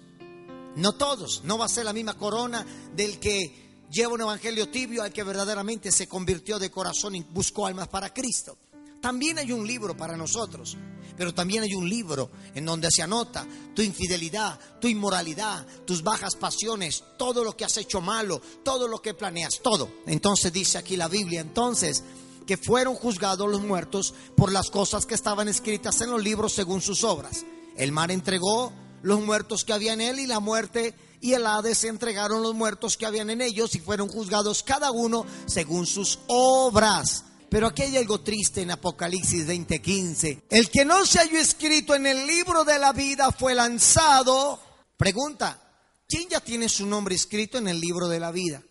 No 0.74 0.96
todos, 0.96 1.44
no 1.44 1.56
va 1.56 1.66
a 1.66 1.68
ser 1.68 1.84
la 1.84 1.92
misma 1.92 2.18
corona 2.18 2.66
del 2.96 3.20
que 3.20 3.86
lleva 3.92 4.14
un 4.14 4.22
evangelio 4.22 4.68
tibio 4.68 5.04
al 5.04 5.12
que 5.12 5.22
verdaderamente 5.22 5.92
se 5.92 6.08
convirtió 6.08 6.58
de 6.58 6.70
corazón 6.70 7.14
y 7.14 7.22
buscó 7.22 7.66
almas 7.66 7.86
para 7.86 8.12
Cristo. 8.12 8.58
También 9.00 9.38
hay 9.38 9.52
un 9.52 9.64
libro 9.64 9.96
para 9.96 10.16
nosotros, 10.16 10.76
pero 11.18 11.34
también 11.34 11.64
hay 11.64 11.74
un 11.74 11.88
libro 11.88 12.30
en 12.54 12.64
donde 12.64 12.88
se 12.92 13.02
anota 13.02 13.44
tu 13.74 13.82
infidelidad, 13.82 14.58
tu 14.80 14.86
inmoralidad, 14.86 15.66
tus 15.84 16.02
bajas 16.02 16.36
pasiones, 16.36 17.02
todo 17.18 17.42
lo 17.42 17.56
que 17.56 17.64
has 17.64 17.76
hecho 17.76 18.00
malo, 18.00 18.40
todo 18.62 18.86
lo 18.86 19.02
que 19.02 19.14
planeas, 19.14 19.58
todo. 19.60 19.90
Entonces 20.06 20.52
dice 20.52 20.78
aquí 20.78 20.96
la 20.96 21.08
Biblia, 21.08 21.40
entonces 21.40 22.04
que 22.46 22.56
fueron 22.56 22.94
juzgados 22.94 23.50
los 23.50 23.60
muertos 23.60 24.14
por 24.36 24.52
las 24.52 24.70
cosas 24.70 25.04
que 25.04 25.14
estaban 25.14 25.48
escritas 25.48 26.00
en 26.00 26.10
los 26.10 26.22
libros 26.22 26.54
según 26.54 26.80
sus 26.80 27.02
obras. 27.02 27.44
El 27.76 27.92
mar 27.92 28.10
entregó 28.10 28.72
los 29.02 29.20
muertos 29.20 29.64
que 29.64 29.72
había 29.72 29.92
en 29.92 30.00
él 30.00 30.20
y 30.20 30.26
la 30.26 30.40
muerte 30.40 30.94
y 31.20 31.32
el 31.32 31.46
Hades 31.46 31.82
entregaron 31.82 32.42
los 32.42 32.54
muertos 32.54 32.96
que 32.96 33.06
habían 33.06 33.28
en 33.28 33.40
ellos 33.40 33.74
y 33.74 33.80
fueron 33.80 34.08
juzgados 34.08 34.62
cada 34.62 34.92
uno 34.92 35.26
según 35.46 35.84
sus 35.84 36.20
obras. 36.28 37.24
Pero 37.48 37.68
aquí 37.68 37.82
hay 37.82 37.96
algo 37.96 38.20
triste 38.20 38.62
en 38.62 38.70
Apocalipsis 38.70 39.46
20:15. 39.46 40.42
El 40.50 40.70
que 40.70 40.84
no 40.84 41.06
se 41.06 41.18
halló 41.18 41.38
escrito 41.38 41.94
en 41.94 42.06
el 42.06 42.26
libro 42.26 42.64
de 42.64 42.78
la 42.78 42.92
vida 42.92 43.32
fue 43.32 43.54
lanzado. 43.54 44.60
Pregunta, 44.96 45.60
¿quién 46.06 46.28
ya 46.28 46.40
tiene 46.40 46.68
su 46.68 46.86
nombre 46.86 47.14
escrito 47.14 47.56
en 47.56 47.68
el 47.68 47.80
libro 47.80 48.08
de 48.08 48.20
la 48.20 48.32
vida? 48.32 48.62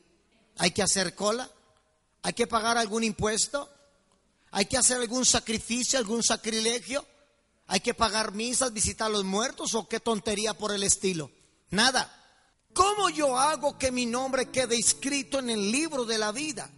¿Hay 0.58 0.72
que 0.72 0.84
hacer 0.84 1.16
cola? 1.16 1.50
¿Hay 2.22 2.34
que 2.34 2.46
pagar 2.46 2.78
algún 2.78 3.04
impuesto? 3.04 3.70
¿Hay 4.52 4.66
que 4.66 4.78
hacer 4.78 4.98
algún 4.98 5.26
sacrificio, 5.26 5.98
algún 5.98 6.24
sacrilegio? 6.24 7.06
¿Hay 7.68 7.80
que 7.80 7.94
pagar 7.94 8.34
misas, 8.34 8.74
visitar 8.74 9.08
a 9.08 9.10
los 9.10 9.24
muertos 9.24 9.74
o 9.76 9.88
qué 9.88 10.00
tontería 10.00 10.54
por 10.54 10.72
el 10.72 10.84
estilo? 10.84 11.32
Nada. 11.72 12.14
¿Cómo 12.74 13.10
yo 13.10 13.38
hago 13.38 13.78
que 13.78 13.92
mi 13.92 14.06
nombre 14.06 14.52
quede 14.52 14.78
escrito 14.78 15.40
en 15.40 15.50
el 15.50 15.72
libro 15.72 16.06
de 16.06 16.18
la 16.20 16.32
vida? 16.32 16.70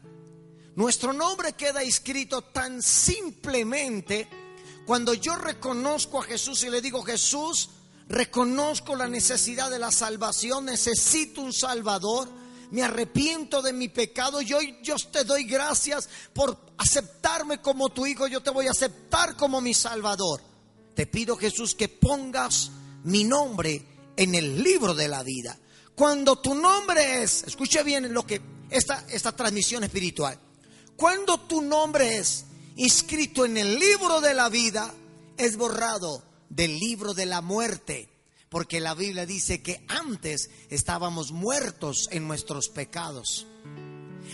Nuestro 0.80 1.12
nombre 1.12 1.52
queda 1.58 1.82
escrito 1.82 2.42
tan 2.42 2.82
simplemente 2.82 4.30
cuando 4.86 5.14
yo 5.14 5.36
reconozco 5.36 6.22
a 6.22 6.24
Jesús 6.24 6.64
y 6.64 6.70
le 6.70 6.80
digo, 6.80 7.04
Jesús, 7.04 7.70
reconozco 8.08 8.96
la 8.96 9.10
necesidad 9.10 9.70
de 9.70 9.78
la 9.78 9.92
salvación, 9.92 10.64
necesito 10.64 11.42
un 11.42 11.52
Salvador, 11.52 12.30
me 12.72 12.82
arrepiento 12.82 13.62
de 13.62 13.74
mi 13.74 13.90
pecado 13.90 14.42
y 14.42 14.54
hoy 14.54 14.78
yo 14.82 14.96
te 15.12 15.26
doy 15.26 15.44
gracias 15.44 16.08
por 16.32 16.58
aceptarme 16.78 17.62
como 17.62 17.90
tu 17.90 18.06
hijo, 18.06 18.28
yo 18.28 18.42
te 18.42 18.50
voy 18.50 18.68
a 18.68 18.72
aceptar 18.72 19.36
como 19.36 19.60
mi 19.60 19.74
Salvador. 19.74 20.40
Te 20.96 21.08
pido 21.08 21.36
Jesús 21.36 21.76
que 21.76 21.90
pongas 21.90 22.72
mi 23.04 23.26
nombre 23.26 23.86
en 24.16 24.34
el 24.34 24.64
libro 24.64 24.94
de 24.94 25.10
la 25.10 25.24
vida. 25.24 25.60
Cuando 25.94 26.38
tu 26.38 26.56
nombre 26.56 27.22
es, 27.22 27.44
escuche 27.44 27.84
bien 27.84 28.14
lo 28.14 28.26
que 28.26 28.42
esta, 28.70 29.06
esta 29.10 29.36
transmisión 29.36 29.84
espiritual, 29.84 30.40
cuando 31.00 31.40
tu 31.40 31.62
nombre 31.62 32.18
es 32.18 32.46
inscrito 32.76 33.46
en 33.46 33.56
el 33.56 33.80
libro 33.80 34.20
de 34.20 34.34
la 34.34 34.50
vida, 34.50 34.94
es 35.38 35.56
borrado 35.56 36.22
del 36.50 36.78
libro 36.78 37.14
de 37.14 37.26
la 37.26 37.40
muerte. 37.40 38.10
Porque 38.50 38.82
la 38.82 38.96
Biblia 38.96 39.26
dice 39.26 39.62
que 39.62 39.86
antes 39.88 40.50
estábamos 40.70 41.32
muertos 41.32 42.10
en 42.12 42.28
nuestros 42.28 42.68
pecados. 42.68 43.48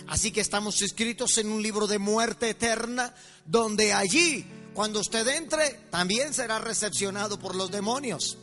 Así 0.08 0.32
que 0.32 0.40
estamos 0.40 0.82
inscritos 0.82 1.38
en 1.38 1.52
un 1.52 1.62
libro 1.62 1.86
de 1.86 2.00
muerte 2.00 2.50
eterna, 2.50 3.14
donde 3.44 3.92
allí, 3.92 4.44
cuando 4.74 4.98
usted 5.00 5.26
entre, 5.28 5.70
también 5.90 6.34
será 6.34 6.58
recepcionado 6.58 7.38
por 7.38 7.54
los 7.54 7.70
demonios. 7.70 8.38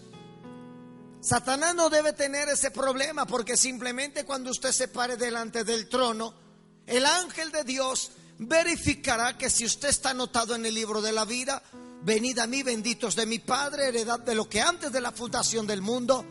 Satanás 1.19 1.75
no 1.75 1.89
debe 1.89 2.13
tener 2.13 2.47
ese 2.47 2.71
problema 2.71 3.25
porque 3.25 3.57
simplemente 3.57 4.23
cuando 4.23 4.51
usted 4.51 4.71
se 4.71 4.87
pare 4.87 5.17
delante 5.17 5.65
del 5.65 5.89
trono, 5.89 6.33
el 6.85 7.05
ángel 7.05 7.51
de 7.51 7.63
Dios 7.63 8.11
verificará 8.47 9.37
que 9.37 9.49
si 9.49 9.65
usted 9.65 9.89
está 9.89 10.11
anotado 10.11 10.55
en 10.55 10.65
el 10.65 10.73
libro 10.73 11.01
de 11.01 11.11
la 11.11 11.25
vida, 11.25 11.61
venid 12.03 12.39
a 12.39 12.47
mí 12.47 12.63
benditos 12.63 13.15
de 13.15 13.25
mi 13.25 13.39
Padre, 13.39 13.87
heredad 13.87 14.19
de 14.19 14.35
lo 14.35 14.49
que 14.49 14.61
antes 14.61 14.91
de 14.91 15.01
la 15.01 15.11
fundación 15.11 15.65
del 15.67 15.81
mundo 15.81 16.25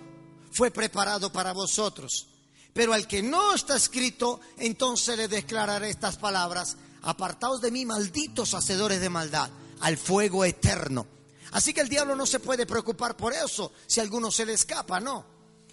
fue 0.51 0.71
preparado 0.71 1.33
para 1.33 1.53
vosotros. 1.53 2.29
Pero 2.73 2.93
al 2.93 3.07
que 3.07 3.23
no 3.23 3.55
está 3.55 3.77
escrito, 3.77 4.41
entonces 4.59 5.17
le 5.17 5.29
declararé 5.29 5.91
estas 5.91 6.17
palabras, 6.17 6.77
apartaos 7.03 7.61
de 7.61 7.71
mí, 7.71 7.85
malditos 7.85 8.55
hacedores 8.55 9.01
de 9.01 9.11
maldad, 9.11 9.51
al 9.81 9.99
fuego 9.99 10.45
eterno. 10.45 11.07
Así 11.53 11.75
que 11.75 11.83
el 11.83 11.89
diablo 11.89 12.17
no 12.17 12.25
se 12.25 12.41
puede 12.41 12.67
preocupar 12.67 13.17
por 13.17 13.35
eso, 13.35 13.73
si 13.87 14.01
alguno 14.01 14.31
se 14.31 14.47
le 14.47 14.55
escapa, 14.55 15.01
no. 15.01 15.25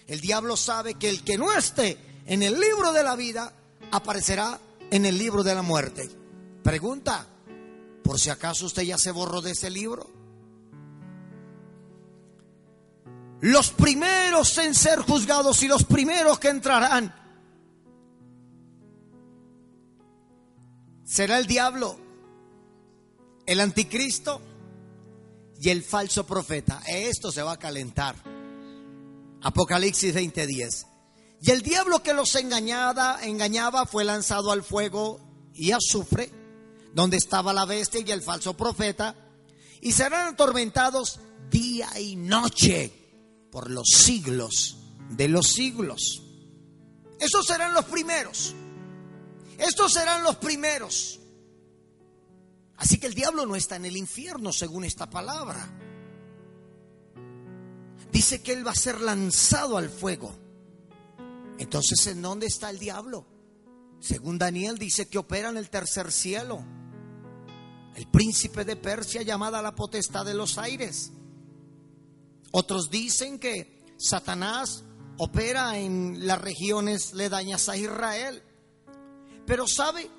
El 0.07 0.19
diablo 0.19 0.57
sabe 0.57 0.95
que 0.95 1.07
el 1.07 1.23
que 1.23 1.37
no 1.37 1.53
esté 1.53 1.97
en 2.25 2.43
el 2.43 2.59
libro 2.59 2.91
de 2.91 3.03
la 3.03 3.15
vida 3.15 3.53
aparecerá 3.91 4.59
en 4.91 5.05
el 5.05 5.17
libro 5.17 5.43
de 5.43 5.55
la 5.55 5.61
muerte. 5.61 6.18
Pregunta, 6.63 7.27
por 8.03 8.19
si 8.19 8.29
acaso 8.29 8.65
usted 8.65 8.83
ya 8.83 8.97
se 8.97 9.11
borró 9.11 9.41
de 9.41 9.51
ese 9.51 9.69
libro. 9.69 10.09
Los 13.41 13.71
primeros 13.71 14.57
en 14.57 14.75
ser 14.75 14.99
juzgados 14.99 15.63
y 15.63 15.67
los 15.67 15.85
primeros 15.85 16.39
que 16.39 16.49
entrarán 16.49 17.15
será 21.05 21.37
el 21.37 21.47
diablo, 21.47 21.97
el 23.45 23.61
anticristo 23.61 24.41
y 25.59 25.69
el 25.69 25.83
falso 25.83 26.25
profeta. 26.25 26.81
Esto 26.87 27.31
se 27.31 27.41
va 27.41 27.53
a 27.53 27.59
calentar. 27.59 28.15
Apocalipsis 29.41 30.13
20:10. 30.13 30.85
Y 31.41 31.51
el 31.51 31.61
diablo 31.61 32.03
que 32.03 32.13
los 32.13 32.35
engañaba, 32.35 33.19
engañaba 33.23 33.85
fue 33.85 34.03
lanzado 34.03 34.51
al 34.51 34.63
fuego 34.63 35.19
y 35.53 35.71
azufre, 35.71 36.29
donde 36.93 37.17
estaba 37.17 37.53
la 37.53 37.65
bestia 37.65 38.01
y 38.05 38.11
el 38.11 38.21
falso 38.21 38.55
profeta, 38.55 39.15
y 39.81 39.91
serán 39.91 40.33
atormentados 40.33 41.19
día 41.49 41.99
y 41.99 42.15
noche 42.15 42.91
por 43.51 43.69
los 43.69 43.87
siglos 43.87 44.77
de 45.09 45.27
los 45.27 45.47
siglos. 45.47 46.23
Esos 47.19 47.45
serán 47.45 47.73
los 47.73 47.85
primeros. 47.85 48.55
Estos 49.57 49.93
serán 49.93 50.23
los 50.23 50.37
primeros. 50.37 51.19
Así 52.77 52.97
que 52.97 53.07
el 53.07 53.13
diablo 53.13 53.45
no 53.45 53.55
está 53.55 53.75
en 53.75 53.85
el 53.85 53.97
infierno 53.97 54.53
según 54.53 54.85
esta 54.85 55.09
palabra. 55.09 55.69
Dice 58.11 58.41
que 58.41 58.53
él 58.53 58.65
va 58.65 58.71
a 58.71 58.75
ser 58.75 59.01
lanzado 59.01 59.77
al 59.77 59.89
fuego. 59.89 60.33
Entonces, 61.57 62.07
¿en 62.07 62.21
dónde 62.21 62.47
está 62.47 62.69
el 62.69 62.79
diablo? 62.79 63.27
Según 63.99 64.37
Daniel 64.37 64.77
dice 64.77 65.09
que 65.09 65.17
opera 65.17 65.49
en 65.49 65.57
el 65.57 65.69
tercer 65.69 66.11
cielo. 66.11 66.65
El 67.95 68.07
príncipe 68.07 68.63
de 68.65 68.75
Persia 68.75 69.21
llamada 69.21 69.61
la 69.61 69.75
potestad 69.75 70.25
de 70.25 70.33
los 70.33 70.57
aires. 70.57 71.11
Otros 72.51 72.89
dicen 72.89 73.39
que 73.39 73.95
Satanás 73.97 74.83
opera 75.17 75.77
en 75.77 76.25
las 76.25 76.39
regiones 76.39 77.13
ledañas 77.13 77.67
a 77.69 77.77
Israel. 77.77 78.41
Pero 79.45 79.67
sabe, 79.67 80.09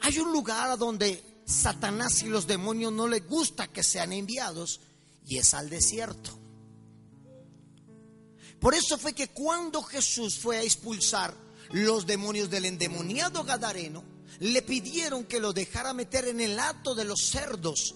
hay 0.00 0.18
un 0.18 0.32
lugar 0.32 0.70
a 0.70 0.76
donde 0.76 1.22
Satanás 1.44 2.22
y 2.22 2.26
los 2.26 2.46
demonios 2.46 2.92
no 2.92 3.06
les 3.06 3.26
gusta 3.26 3.68
que 3.68 3.82
sean 3.82 4.12
enviados 4.12 4.80
y 5.26 5.38
es 5.38 5.54
al 5.54 5.70
desierto. 5.70 6.38
Por 8.58 8.74
eso 8.74 8.98
fue 8.98 9.12
que 9.12 9.28
cuando 9.28 9.82
Jesús 9.82 10.38
fue 10.38 10.58
a 10.58 10.62
expulsar 10.62 11.34
los 11.70 12.06
demonios 12.06 12.50
del 12.50 12.64
endemoniado 12.64 13.44
Gadareno, 13.44 14.04
le 14.40 14.62
pidieron 14.62 15.24
que 15.24 15.40
lo 15.40 15.52
dejara 15.52 15.92
meter 15.94 16.28
en 16.28 16.40
el 16.40 16.58
hato 16.58 16.94
de 16.94 17.04
los 17.04 17.20
cerdos, 17.20 17.94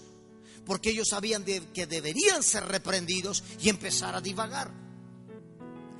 porque 0.65 0.89
ellos 0.89 1.09
sabían 1.09 1.43
que 1.43 1.87
deberían 1.87 2.43
ser 2.43 2.65
reprendidos 2.65 3.43
y 3.61 3.69
empezar 3.69 4.15
a 4.15 4.21
divagar. 4.21 4.71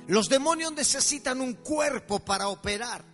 Los 0.08 0.28
demonios 0.28 0.72
necesitan 0.72 1.40
un 1.40 1.54
cuerpo 1.54 2.18
para 2.18 2.48
operar. 2.48 3.04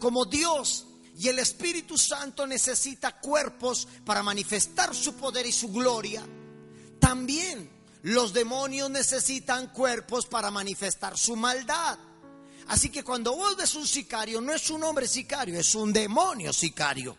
Como 0.00 0.24
Dios 0.24 0.86
y 1.18 1.28
el 1.28 1.38
Espíritu 1.38 1.98
Santo 1.98 2.46
necesita 2.46 3.20
cuerpos 3.20 3.86
para 4.04 4.22
manifestar 4.22 4.94
su 4.94 5.14
poder 5.14 5.46
y 5.46 5.52
su 5.52 5.68
gloria, 5.68 6.26
también 6.98 7.70
los 8.02 8.32
demonios 8.32 8.88
necesitan 8.88 9.68
cuerpos 9.68 10.26
para 10.26 10.50
manifestar 10.50 11.18
su 11.18 11.36
maldad. 11.36 11.98
Así 12.68 12.90
que 12.90 13.02
cuando 13.02 13.34
vos 13.34 13.56
ves 13.56 13.74
un 13.74 13.86
sicario, 13.86 14.40
no 14.40 14.52
es 14.52 14.68
un 14.70 14.82
hombre 14.84 15.08
sicario, 15.08 15.58
es 15.58 15.74
un 15.74 15.92
demonio 15.92 16.52
sicario. 16.52 17.16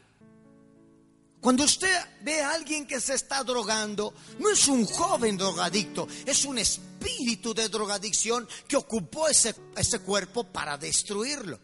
Cuando 1.41 1.63
usted 1.63 1.95
ve 2.21 2.41
a 2.41 2.51
alguien 2.51 2.85
que 2.85 2.99
se 2.99 3.15
está 3.15 3.43
drogando, 3.43 4.13
no 4.39 4.51
es 4.51 4.67
un 4.67 4.85
joven 4.85 5.38
drogadicto, 5.38 6.07
es 6.25 6.45
un 6.45 6.59
espíritu 6.59 7.53
de 7.53 7.69
drogadicción 7.69 8.47
que 8.67 8.75
ocupó 8.75 9.27
ese, 9.27 9.55
ese 9.75 9.99
cuerpo 9.99 10.43
para 10.43 10.77
destruirlo. 10.77 11.59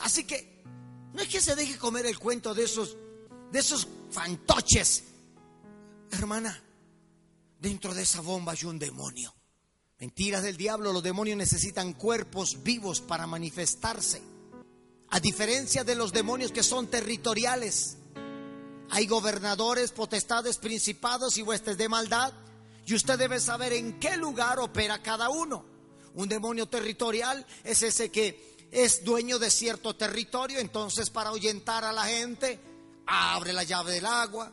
Así 0.00 0.24
que 0.24 0.62
no 1.12 1.20
es 1.20 1.28
que 1.28 1.40
se 1.40 1.56
deje 1.56 1.76
comer 1.76 2.06
el 2.06 2.18
cuento 2.18 2.54
de 2.54 2.64
esos, 2.64 2.96
de 3.50 3.58
esos 3.58 3.86
fantoches. 4.12 5.04
Hermana, 6.10 6.62
dentro 7.58 7.92
de 7.92 8.02
esa 8.02 8.20
bomba 8.20 8.52
hay 8.52 8.64
un 8.64 8.78
demonio. 8.78 9.33
Mentiras 10.04 10.42
del 10.42 10.58
diablo, 10.58 10.92
los 10.92 11.02
demonios 11.02 11.38
necesitan 11.38 11.94
cuerpos 11.94 12.62
vivos 12.62 13.00
para 13.00 13.26
manifestarse. 13.26 14.20
A 15.08 15.18
diferencia 15.18 15.82
de 15.82 15.94
los 15.94 16.12
demonios 16.12 16.52
que 16.52 16.62
son 16.62 16.88
territoriales, 16.88 17.96
hay 18.90 19.06
gobernadores, 19.06 19.92
potestades, 19.92 20.58
principados 20.58 21.38
y 21.38 21.42
huestes 21.42 21.78
de 21.78 21.88
maldad. 21.88 22.34
Y 22.84 22.94
usted 22.94 23.18
debe 23.18 23.40
saber 23.40 23.72
en 23.72 23.98
qué 23.98 24.18
lugar 24.18 24.58
opera 24.58 25.02
cada 25.02 25.30
uno. 25.30 25.64
Un 26.12 26.28
demonio 26.28 26.66
territorial 26.66 27.46
es 27.64 27.82
ese 27.82 28.10
que 28.10 28.68
es 28.72 29.04
dueño 29.04 29.38
de 29.38 29.50
cierto 29.50 29.96
territorio, 29.96 30.58
entonces 30.58 31.08
para 31.08 31.30
ahuyentar 31.30 31.82
a 31.82 31.94
la 31.94 32.04
gente, 32.04 32.60
abre 33.06 33.54
la 33.54 33.62
llave 33.62 33.92
del 33.92 34.04
agua, 34.04 34.52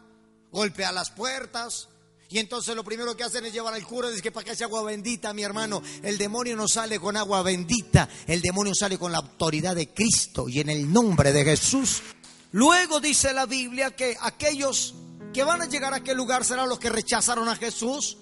golpea 0.50 0.94
las 0.94 1.12
puertas, 1.12 1.90
y 2.32 2.40
entonces 2.40 2.74
lo 2.78 2.84
primero 2.84 3.16
que 3.16 3.26
hacen 3.26 3.46
es 3.46 3.52
llevar 3.52 3.74
al 3.74 3.86
cura 3.86 4.08
y 4.08 4.12
dice 4.12 4.24
que 4.24 4.32
para 4.32 4.46
que 4.46 4.52
haya 4.52 4.66
agua 4.66 4.84
bendita, 4.84 5.34
mi 5.34 5.44
hermano. 5.44 5.84
El 6.02 6.18
demonio 6.18 6.56
no 6.56 6.66
sale 6.66 6.98
con 6.98 7.18
agua 7.18 7.42
bendita, 7.44 8.08
el 8.26 8.42
demonio 8.42 8.74
sale 8.74 8.98
con 8.98 9.12
la 9.12 9.18
autoridad 9.18 9.76
de 9.76 9.90
Cristo 9.90 10.48
y 10.48 10.62
en 10.62 10.70
el 10.70 10.92
nombre 10.92 11.34
de 11.34 11.44
Jesús. 11.44 12.02
Luego 12.54 13.02
dice 13.02 13.34
la 13.34 13.46
Biblia 13.46 13.92
que 13.92 14.16
aquellos 14.22 14.96
que 15.34 15.44
van 15.44 15.62
a 15.62 15.66
llegar 15.66 15.94
a 15.94 15.98
aquel 15.98 16.16
lugar 16.16 16.46
serán 16.46 16.70
los 16.70 16.80
que 16.80 16.90
rechazaron 16.90 17.50
a 17.50 17.58
Jesús. 17.58 18.18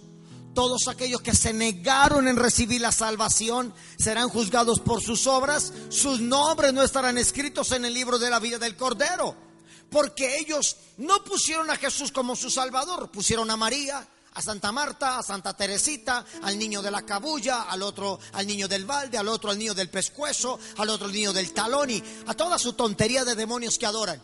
Todos 0.56 0.88
aquellos 0.88 1.22
que 1.22 1.36
se 1.36 1.54
negaron 1.54 2.28
en 2.28 2.36
recibir 2.36 2.82
la 2.82 2.92
salvación 2.92 3.76
serán 4.00 4.30
juzgados 4.30 4.80
por 4.80 5.04
sus 5.04 5.28
obras. 5.28 5.72
Sus 5.90 6.20
nombres 6.20 6.74
no 6.74 6.82
estarán 6.82 7.20
escritos 7.20 7.72
en 7.74 7.86
el 7.86 7.94
libro 7.94 8.18
de 8.18 8.32
la 8.32 8.40
vida 8.40 8.58
del 8.58 8.76
Cordero 8.76 9.49
porque 9.90 10.38
ellos 10.38 10.78
no 10.98 11.24
pusieron 11.24 11.70
a 11.70 11.78
Jesús 11.78 12.12
como 12.12 12.36
su 12.36 12.50
Salvador, 12.50 13.10
pusieron 13.10 13.50
a 13.50 13.58
María, 13.58 14.08
a 14.34 14.42
Santa 14.42 14.72
Marta, 14.72 15.20
a 15.20 15.24
Santa 15.24 15.56
Teresita, 15.56 16.26
al 16.44 16.58
niño 16.58 16.82
de 16.82 16.92
la 16.92 17.02
cabulla, 17.06 17.64
al 17.64 17.82
otro 17.82 18.20
al 18.34 18.48
niño 18.48 18.68
del 18.68 18.86
balde, 18.86 19.18
al 19.18 19.28
otro 19.28 19.50
al 19.50 19.58
niño 19.58 19.74
del 19.74 19.90
pescuezo, 19.90 20.60
al 20.78 20.90
otro 20.90 21.08
al 21.08 21.14
niño 21.14 21.34
del 21.34 21.52
talón 21.52 21.90
y 21.90 22.04
a 22.28 22.34
toda 22.34 22.58
su 22.58 22.74
tontería 22.74 23.26
de 23.26 23.36
demonios 23.36 23.78
que 23.78 23.86
adoran. 23.86 24.22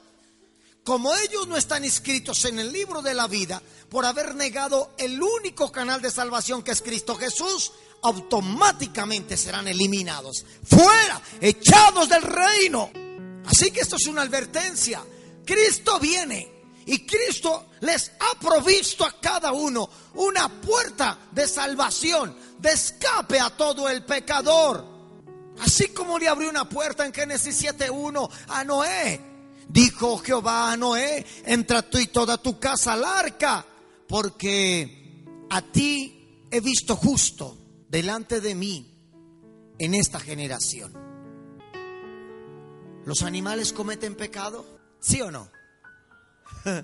Como 0.84 1.16
ellos 1.16 1.48
no 1.48 1.58
están 1.58 1.84
inscritos 1.84 2.46
en 2.46 2.60
el 2.60 2.72
libro 2.72 3.02
de 3.02 3.16
la 3.16 3.28
vida 3.28 3.62
por 3.90 4.06
haber 4.06 4.36
negado 4.36 4.94
el 5.00 5.20
único 5.22 5.72
canal 5.72 6.00
de 6.00 6.12
salvación 6.12 6.62
que 6.62 6.72
es 6.72 6.82
Cristo 6.82 7.16
Jesús, 7.16 7.72
automáticamente 8.04 9.36
serán 9.36 9.68
eliminados, 9.68 10.46
fuera, 10.64 11.20
echados 11.42 12.08
del 12.08 12.22
reino. 12.22 12.92
Así 13.48 13.72
que 13.72 13.82
esto 13.82 13.96
es 13.96 14.06
una 14.06 14.22
advertencia. 14.22 15.04
Cristo 15.46 16.00
viene 16.00 16.56
y 16.86 17.06
Cristo 17.06 17.68
les 17.82 18.12
ha 18.20 18.40
provisto 18.40 19.06
a 19.06 19.20
cada 19.20 19.52
uno 19.52 19.90
una 20.16 20.50
puerta 20.62 21.18
de 21.32 21.48
salvación, 21.48 22.36
de 22.60 22.72
escape 22.72 23.40
a 23.40 23.50
todo 23.50 23.90
el 23.90 24.04
pecador. 24.04 24.86
Así 25.60 25.90
como 25.90 26.20
le 26.20 26.28
abrió 26.28 26.50
una 26.50 26.68
puerta 26.68 27.06
en 27.06 27.14
Génesis 27.14 27.64
7.1 27.64 28.30
a 28.48 28.64
Noé. 28.64 29.22
Dijo 29.68 30.18
Jehová 30.20 30.72
a 30.72 30.78
Noé, 30.78 31.26
entra 31.46 31.82
tú 31.82 31.98
y 31.98 32.08
toda 32.08 32.38
tu 32.38 32.60
casa 32.60 32.94
al 32.94 33.04
arca, 33.04 33.66
porque 34.08 35.24
a 35.50 35.62
ti 35.62 36.46
he 36.52 36.60
visto 36.60 36.96
justo 36.96 37.58
delante 37.90 38.42
de 38.42 38.54
mí 38.54 38.96
en 39.80 39.96
esta 39.96 40.20
generación. 40.20 40.94
¿Los 43.06 43.24
animales 43.24 43.74
cometen 43.74 44.16
pecado? 44.16 44.75
¿Sí 45.06 45.22
o 45.22 45.30
no? 45.30 45.52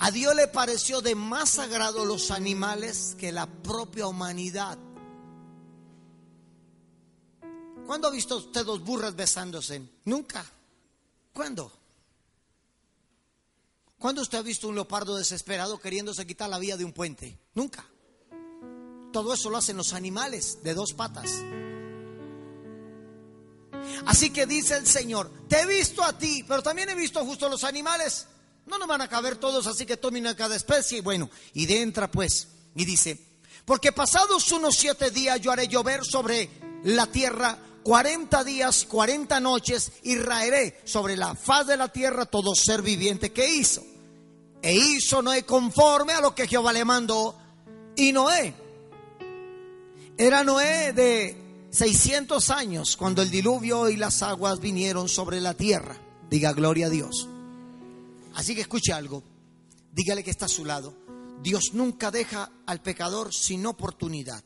A 0.00 0.10
Dios 0.10 0.34
le 0.34 0.48
pareció 0.48 1.02
de 1.02 1.14
más 1.14 1.50
sagrado 1.50 2.06
los 2.06 2.30
animales 2.30 3.14
que 3.18 3.32
la 3.32 3.46
propia 3.46 4.06
humanidad. 4.06 4.78
¿Cuándo 7.86 8.08
ha 8.08 8.10
visto 8.10 8.38
usted 8.38 8.64
dos 8.64 8.82
burras 8.82 9.14
besándose? 9.14 9.82
Nunca. 10.06 10.42
¿Cuándo? 11.34 11.70
¿Cuándo 13.98 14.22
usted 14.22 14.38
ha 14.38 14.42
visto 14.42 14.68
un 14.68 14.76
leopardo 14.76 15.16
desesperado 15.16 15.78
queriéndose 15.78 16.26
quitar 16.26 16.48
la 16.48 16.58
vía 16.58 16.78
de 16.78 16.84
un 16.84 16.92
puente? 16.92 17.38
Nunca. 17.54 17.84
Todo 19.12 19.34
eso 19.34 19.50
lo 19.50 19.58
hacen 19.58 19.76
los 19.76 19.92
animales 19.92 20.62
de 20.62 20.72
dos 20.72 20.94
patas. 20.94 21.42
Así 24.06 24.30
que 24.30 24.46
dice 24.46 24.76
el 24.76 24.86
Señor, 24.86 25.30
te 25.48 25.60
he 25.60 25.66
visto 25.66 26.02
a 26.02 26.16
ti, 26.16 26.44
pero 26.46 26.62
también 26.62 26.88
he 26.88 26.94
visto 26.94 27.24
justo 27.24 27.48
los 27.48 27.64
animales. 27.64 28.26
No 28.66 28.78
nos 28.78 28.88
van 28.88 29.00
a 29.00 29.08
caber 29.08 29.36
todos, 29.36 29.66
así 29.66 29.86
que 29.86 29.96
tomen 29.96 30.26
a 30.26 30.36
cada 30.36 30.56
especie. 30.56 30.98
Y 30.98 31.00
bueno, 31.00 31.30
y 31.54 31.66
de 31.66 31.80
entra 31.80 32.10
pues, 32.10 32.48
y 32.74 32.84
dice, 32.84 33.18
porque 33.64 33.92
pasados 33.92 34.50
unos 34.52 34.76
siete 34.76 35.10
días 35.10 35.40
yo 35.40 35.50
haré 35.50 35.68
llover 35.68 36.04
sobre 36.04 36.50
la 36.84 37.06
tierra 37.06 37.58
cuarenta 37.82 38.44
días, 38.44 38.84
cuarenta 38.84 39.40
noches, 39.40 39.92
y 40.02 40.16
raeré 40.16 40.80
sobre 40.84 41.16
la 41.16 41.34
faz 41.34 41.66
de 41.66 41.76
la 41.76 41.88
tierra 41.88 42.26
todo 42.26 42.54
ser 42.54 42.82
viviente 42.82 43.32
que 43.32 43.48
hizo. 43.48 43.82
E 44.60 44.74
hizo 44.74 45.22
Noé 45.22 45.44
conforme 45.44 46.12
a 46.12 46.20
lo 46.20 46.34
que 46.34 46.46
Jehová 46.46 46.72
le 46.72 46.84
mandó. 46.84 47.38
Y 47.96 48.12
Noé, 48.12 48.54
era 50.18 50.44
Noé 50.44 50.92
de 50.92 51.47
600 51.70 52.50
años 52.50 52.96
cuando 52.96 53.22
el 53.22 53.30
diluvio 53.30 53.88
y 53.88 53.96
las 53.96 54.22
aguas 54.22 54.60
vinieron 54.60 55.08
sobre 55.08 55.40
la 55.40 55.54
tierra. 55.54 55.96
Diga 56.30 56.52
gloria 56.52 56.86
a 56.86 56.90
Dios. 56.90 57.28
Así 58.34 58.54
que 58.54 58.62
escuche 58.62 58.92
algo. 58.92 59.22
Dígale 59.92 60.24
que 60.24 60.30
está 60.30 60.46
a 60.46 60.48
su 60.48 60.64
lado. 60.64 60.94
Dios 61.42 61.70
nunca 61.74 62.10
deja 62.10 62.50
al 62.66 62.80
pecador 62.80 63.32
sin 63.32 63.66
oportunidad. 63.66 64.42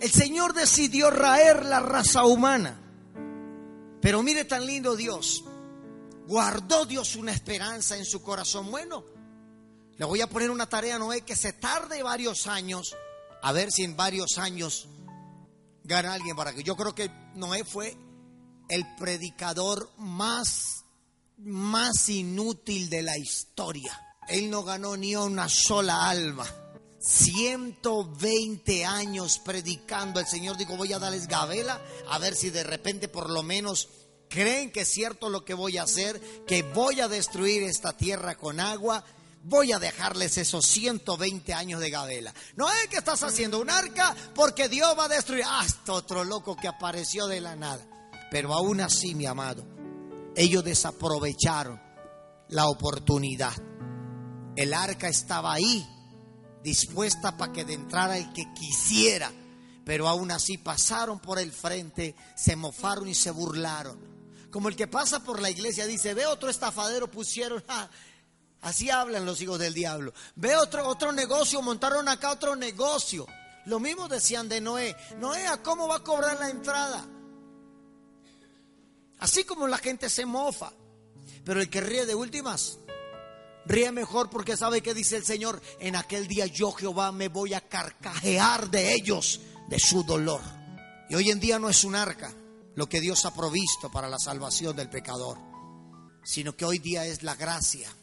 El 0.00 0.10
Señor 0.10 0.52
decidió 0.52 1.10
raer 1.10 1.64
la 1.64 1.80
raza 1.80 2.26
humana. 2.26 2.80
Pero 4.02 4.22
mire 4.22 4.44
tan 4.44 4.66
lindo 4.66 4.96
Dios. 4.96 5.44
Guardó 6.26 6.84
Dios 6.84 7.16
una 7.16 7.32
esperanza 7.32 7.96
en 7.96 8.04
su 8.04 8.22
corazón. 8.22 8.70
Bueno, 8.70 9.04
le 9.96 10.04
voy 10.04 10.20
a 10.20 10.28
poner 10.28 10.50
una 10.50 10.68
tarea 10.68 10.96
a 10.96 10.98
Noé 10.98 11.22
que 11.22 11.36
se 11.36 11.52
tarde 11.52 12.02
varios 12.02 12.46
años, 12.46 12.96
a 13.42 13.52
ver 13.52 13.70
si 13.70 13.84
en 13.84 13.96
varios 13.96 14.38
años 14.38 14.88
gana 15.84 16.14
alguien 16.14 16.36
para 16.36 16.52
que. 16.52 16.64
Yo 16.64 16.76
creo 16.76 16.94
que 16.94 17.10
Noé 17.34 17.64
fue 17.64 17.96
el 18.68 18.84
predicador 18.96 19.90
más, 19.98 20.84
más 21.38 22.08
inútil 22.08 22.90
de 22.90 23.02
la 23.02 23.16
historia. 23.16 24.00
Él 24.28 24.50
no 24.50 24.64
ganó 24.64 24.96
ni 24.96 25.14
una 25.14 25.48
sola 25.48 26.08
alma. 26.08 26.46
120 26.98 28.86
años 28.86 29.38
predicando. 29.38 30.20
El 30.20 30.26
Señor 30.26 30.56
dijo, 30.56 30.76
voy 30.76 30.92
a 30.94 30.98
darles 30.98 31.28
gabela, 31.28 31.80
a 32.08 32.18
ver 32.18 32.34
si 32.34 32.48
de 32.48 32.64
repente 32.64 33.08
por 33.08 33.28
lo 33.28 33.42
menos 33.42 33.90
creen 34.30 34.72
que 34.72 34.80
es 34.80 34.88
cierto 34.88 35.28
lo 35.28 35.44
que 35.44 35.52
voy 35.52 35.76
a 35.76 35.82
hacer, 35.82 36.18
que 36.46 36.62
voy 36.62 37.00
a 37.00 37.08
destruir 37.08 37.62
esta 37.62 37.94
tierra 37.94 38.36
con 38.36 38.58
agua 38.58 39.04
voy 39.44 39.72
a 39.72 39.78
dejarles 39.78 40.38
esos 40.38 40.66
120 40.66 41.54
años 41.54 41.80
de 41.80 41.90
Gabela. 41.90 42.34
No 42.56 42.70
es 42.70 42.88
que 42.88 42.96
estás 42.96 43.22
haciendo 43.22 43.60
un 43.60 43.70
arca 43.70 44.14
porque 44.34 44.68
Dios 44.68 44.96
va 44.98 45.04
a 45.04 45.08
destruir. 45.08 45.44
Hasta 45.46 45.92
ah, 45.92 45.96
otro 45.96 46.24
loco 46.24 46.56
que 46.56 46.68
apareció 46.68 47.26
de 47.26 47.40
la 47.40 47.54
nada. 47.54 47.86
Pero 48.30 48.52
aún 48.54 48.80
así, 48.80 49.14
mi 49.14 49.26
amado, 49.26 49.64
ellos 50.34 50.64
desaprovecharon 50.64 51.80
la 52.48 52.66
oportunidad. 52.68 53.52
El 54.56 54.72
arca 54.72 55.08
estaba 55.08 55.52
ahí, 55.52 55.86
dispuesta 56.62 57.36
para 57.36 57.52
que 57.52 57.60
entrara 57.60 58.16
el 58.16 58.32
que 58.32 58.52
quisiera. 58.54 59.30
Pero 59.84 60.08
aún 60.08 60.30
así 60.30 60.56
pasaron 60.56 61.20
por 61.20 61.38
el 61.38 61.52
frente, 61.52 62.16
se 62.34 62.56
mofaron 62.56 63.06
y 63.08 63.14
se 63.14 63.30
burlaron. 63.30 64.14
Como 64.50 64.68
el 64.68 64.76
que 64.76 64.86
pasa 64.86 65.20
por 65.20 65.42
la 65.42 65.50
iglesia 65.50 65.86
dice, 65.86 66.14
ve 66.14 66.26
otro 66.26 66.48
estafadero, 66.48 67.10
pusieron, 67.10 67.62
Así 68.64 68.88
hablan 68.88 69.26
los 69.26 69.42
hijos 69.42 69.58
del 69.58 69.74
diablo. 69.74 70.14
Ve 70.36 70.56
otro, 70.56 70.88
otro 70.88 71.12
negocio, 71.12 71.60
montaron 71.60 72.08
acá 72.08 72.30
otro 72.32 72.56
negocio. 72.56 73.26
Lo 73.66 73.78
mismo 73.78 74.08
decían 74.08 74.48
de 74.48 74.62
Noé. 74.62 74.96
Noé, 75.18 75.46
¿a 75.46 75.62
cómo 75.62 75.86
va 75.86 75.96
a 75.96 76.02
cobrar 76.02 76.40
la 76.40 76.48
entrada? 76.48 77.06
Así 79.18 79.44
como 79.44 79.66
la 79.66 79.76
gente 79.76 80.08
se 80.08 80.24
mofa. 80.24 80.72
Pero 81.44 81.60
el 81.60 81.68
que 81.68 81.82
ríe 81.82 82.06
de 82.06 82.14
últimas, 82.14 82.78
ríe 83.66 83.92
mejor 83.92 84.30
porque 84.30 84.56
sabe 84.56 84.82
que 84.82 84.94
dice 84.94 85.16
el 85.16 85.26
Señor, 85.26 85.60
en 85.78 85.94
aquel 85.94 86.26
día 86.26 86.46
yo 86.46 86.72
Jehová 86.72 87.12
me 87.12 87.28
voy 87.28 87.52
a 87.52 87.68
carcajear 87.68 88.70
de 88.70 88.94
ellos, 88.94 89.42
de 89.68 89.78
su 89.78 90.04
dolor. 90.04 90.40
Y 91.10 91.16
hoy 91.16 91.30
en 91.30 91.38
día 91.38 91.58
no 91.58 91.68
es 91.68 91.84
un 91.84 91.96
arca 91.96 92.32
lo 92.76 92.88
que 92.88 93.02
Dios 93.02 93.26
ha 93.26 93.34
provisto 93.34 93.90
para 93.90 94.08
la 94.08 94.18
salvación 94.18 94.74
del 94.74 94.88
pecador, 94.88 95.36
sino 96.24 96.56
que 96.56 96.64
hoy 96.64 96.78
día 96.78 97.04
es 97.04 97.22
la 97.22 97.34
gracia 97.34 97.94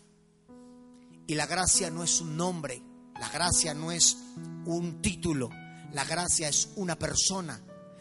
y 1.31 1.35
la 1.35 1.45
gracia 1.45 1.89
no 1.89 2.03
es 2.03 2.19
un 2.19 2.35
nombre, 2.35 2.83
la 3.17 3.29
gracia 3.29 3.73
no 3.73 3.89
es 3.93 4.17
un 4.65 5.01
título, 5.01 5.49
la 5.93 6.03
gracia 6.03 6.49
es 6.49 6.67
una 6.75 6.99
persona, 6.99 7.57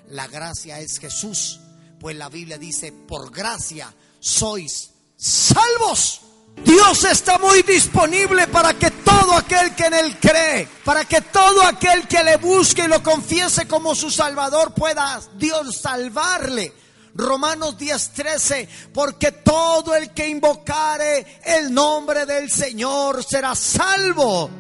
la 0.09 0.27
gracia 0.27 0.81
es 0.81 0.99
Jesús. 0.99 1.61
Pues 2.01 2.17
la 2.17 2.29
Biblia 2.29 2.59
dice, 2.59 2.91
por 2.91 3.31
gracia 3.31 3.95
sois 4.19 4.91
salvos. 5.17 6.23
Dios 6.65 7.05
está 7.05 7.39
muy 7.39 7.63
disponible 7.63 8.49
para 8.49 8.75
que 8.75 8.91
todo 8.91 9.37
aquel 9.37 9.77
que 9.77 9.85
en 9.85 9.95
Él 9.95 10.19
cree, 10.19 10.67
para 10.85 11.05
que 11.05 11.21
todo 11.21 11.63
aquel 11.63 12.09
que 12.09 12.25
le 12.25 12.37
busque 12.37 12.87
y 12.87 12.89
lo 12.89 13.01
confiese 13.01 13.69
como 13.69 13.95
su 13.95 14.11
Salvador 14.11 14.75
pueda 14.75 15.21
Dios 15.37 15.77
salvarle. 15.77 16.75
Romanos 17.15 17.77
10:13, 17.77 18.69
porque 18.93 19.33
todo 19.33 19.95
el 19.95 20.11
que 20.11 20.29
invocare 20.29 21.41
el 21.45 21.73
nombre 21.73 22.27
del 22.27 22.51
Señor 22.51 23.25
será 23.25 23.55
salvo. 23.55 24.51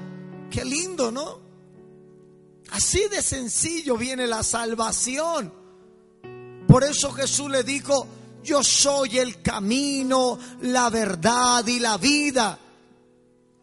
Qué 0.50 0.64
lindo, 0.64 1.12
¿no? 1.12 1.40
Así 2.70 3.08
de 3.08 3.22
sencillo 3.22 3.96
viene 3.96 4.26
la 4.26 4.42
salvación. 4.42 5.52
Por 6.66 6.84
eso 6.84 7.12
Jesús 7.12 7.50
le 7.50 7.64
dijo, 7.64 8.06
yo 8.42 8.62
soy 8.62 9.18
el 9.18 9.42
camino, 9.42 10.38
la 10.62 10.88
verdad 10.88 11.66
y 11.66 11.80
la 11.80 11.96
vida. 11.98 12.58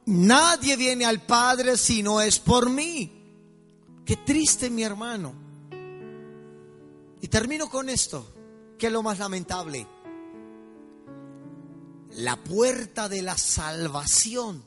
Nadie 0.07 0.75
viene 0.75 1.05
al 1.05 1.21
Padre 1.25 1.77
si 1.77 2.03
no 2.03 2.21
es 2.21 2.39
por 2.39 2.69
mí. 2.69 3.13
Qué 4.05 4.17
triste 4.17 4.69
mi 4.69 4.83
hermano. 4.83 5.33
Y 7.21 7.27
termino 7.27 7.69
con 7.69 7.89
esto, 7.89 8.33
que 8.77 8.87
es 8.87 8.93
lo 8.93 9.03
más 9.03 9.19
lamentable. 9.19 9.87
La 12.11 12.43
puerta 12.43 13.09
de 13.09 13.21
la 13.21 13.37
salvación 13.37 14.65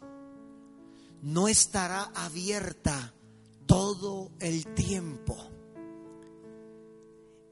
no 1.23 1.49
estará 1.49 2.11
abierta 2.15 3.15
todo 3.67 4.33
el 4.41 4.67
tiempo. 4.75 5.37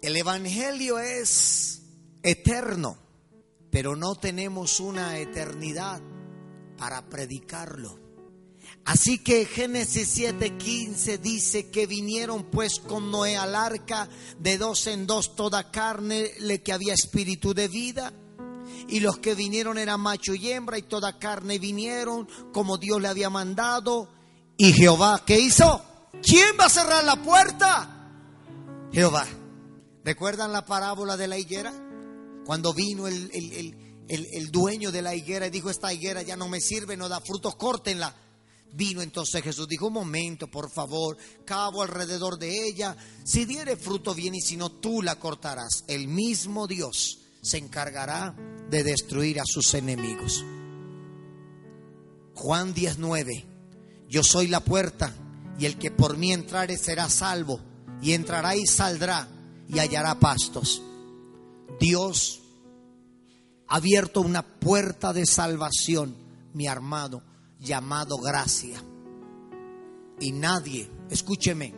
El 0.00 0.16
Evangelio 0.16 0.98
es 0.98 1.82
eterno, 2.22 2.96
pero 3.70 3.96
no 3.96 4.14
tenemos 4.14 4.80
una 4.80 5.18
eternidad 5.18 6.00
para 6.76 7.08
predicarlo. 7.08 8.07
Así 8.88 9.18
que 9.18 9.44
Génesis 9.44 10.16
7:15 10.16 11.18
dice 11.18 11.68
que 11.68 11.86
vinieron 11.86 12.44
pues 12.44 12.80
con 12.80 13.10
Noé 13.10 13.36
al 13.36 13.54
arca 13.54 14.08
de 14.38 14.56
dos 14.56 14.86
en 14.86 15.06
dos 15.06 15.36
toda 15.36 15.70
carne, 15.70 16.32
le 16.40 16.62
que 16.62 16.72
había 16.72 16.94
espíritu 16.94 17.52
de 17.52 17.68
vida. 17.68 18.14
Y 18.88 19.00
los 19.00 19.18
que 19.18 19.34
vinieron 19.34 19.76
eran 19.76 20.00
macho 20.00 20.34
y 20.34 20.50
hembra 20.50 20.78
y 20.78 20.82
toda 20.84 21.18
carne 21.18 21.58
vinieron 21.58 22.26
como 22.50 22.78
Dios 22.78 22.98
le 23.02 23.08
había 23.08 23.28
mandado. 23.28 24.08
Y 24.56 24.72
Jehová, 24.72 25.22
¿qué 25.26 25.38
hizo? 25.38 25.84
¿Quién 26.22 26.56
va 26.58 26.64
a 26.64 26.70
cerrar 26.70 27.04
la 27.04 27.22
puerta? 27.22 28.10
Jehová. 28.90 29.26
¿Recuerdan 30.02 30.50
la 30.50 30.64
parábola 30.64 31.18
de 31.18 31.28
la 31.28 31.36
higuera? 31.36 31.74
Cuando 32.46 32.72
vino 32.72 33.06
el, 33.06 33.30
el, 34.08 34.50
dueño 34.50 34.90
de 34.90 35.02
la 35.02 35.14
higuera 35.14 35.48
y 35.48 35.50
dijo, 35.50 35.68
esta 35.68 35.92
higuera 35.92 36.22
ya 36.22 36.36
no 36.36 36.48
me 36.48 36.62
sirve, 36.62 36.96
no 36.96 37.10
da 37.10 37.20
frutos, 37.20 37.54
córtenla. 37.56 38.27
Vino 38.72 39.00
entonces 39.02 39.42
Jesús, 39.42 39.66
dijo, 39.66 39.86
un 39.86 39.94
momento, 39.94 40.48
por 40.48 40.70
favor, 40.70 41.16
cabo 41.44 41.82
alrededor 41.82 42.38
de 42.38 42.66
ella, 42.66 42.96
si 43.24 43.44
diere 43.44 43.76
fruto 43.76 44.14
bien 44.14 44.34
y 44.34 44.40
si 44.40 44.56
no, 44.56 44.70
tú 44.70 45.02
la 45.02 45.16
cortarás. 45.16 45.84
El 45.88 46.08
mismo 46.08 46.66
Dios 46.66 47.18
se 47.40 47.58
encargará 47.58 48.36
de 48.70 48.84
destruir 48.84 49.40
a 49.40 49.44
sus 49.46 49.74
enemigos. 49.74 50.44
Juan 52.34 52.72
19, 52.74 53.46
yo 54.08 54.22
soy 54.22 54.46
la 54.46 54.60
puerta 54.60 55.14
y 55.58 55.66
el 55.66 55.76
que 55.76 55.90
por 55.90 56.16
mí 56.16 56.32
entrare 56.32 56.76
será 56.76 57.08
salvo 57.08 57.60
y 58.00 58.12
entrará 58.12 58.54
y 58.54 58.66
saldrá 58.66 59.28
y 59.68 59.78
hallará 59.78 60.20
pastos. 60.20 60.82
Dios 61.80 62.40
ha 63.66 63.76
abierto 63.76 64.20
una 64.20 64.42
puerta 64.42 65.12
de 65.12 65.26
salvación, 65.26 66.14
mi 66.54 66.66
armado, 66.66 67.22
llamado 67.60 68.18
gracia. 68.18 68.82
Y 70.20 70.32
nadie, 70.32 70.90
escúcheme, 71.10 71.74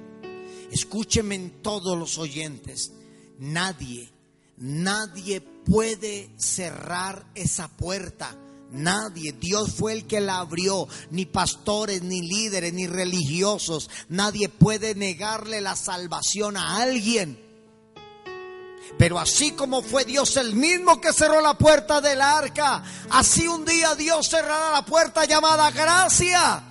escúcheme 0.71 1.35
en 1.35 1.63
todos 1.63 1.99
los 1.99 2.19
oyentes, 2.19 2.93
nadie, 3.39 4.11
nadie 4.57 5.41
puede 5.41 6.35
cerrar 6.39 7.27
esa 7.35 7.69
puerta. 7.69 8.37
Nadie, 8.73 9.33
Dios 9.33 9.73
fue 9.73 9.93
el 9.93 10.07
que 10.07 10.21
la 10.21 10.39
abrió, 10.39 10.87
ni 11.11 11.27
pastores, 11.27 12.03
ni 12.03 12.23
líderes, 12.23 12.73
ni 12.73 12.87
religiosos. 12.87 13.91
Nadie 14.09 14.49
puede 14.49 14.95
negarle 14.95 15.61
la 15.61 15.75
salvación 15.75 16.57
a 16.57 16.77
alguien. 16.77 17.50
Pero 18.99 19.19
así 19.19 19.53
como 19.53 19.83
fue 19.83 20.05
Dios 20.05 20.37
el 20.37 20.55
mismo 20.55 21.01
que 21.01 21.13
cerró 21.13 21.41
la 21.41 21.55
puerta 21.55 22.01
del 22.01 22.21
arca, 22.21 22.83
así 23.11 23.49
un 23.49 23.65
día 23.65 23.95
Dios 23.95 24.29
cerrará 24.29 24.73
la 24.73 24.85
puerta 24.85 25.25
llamada 25.25 25.71
gracia. 25.71 26.63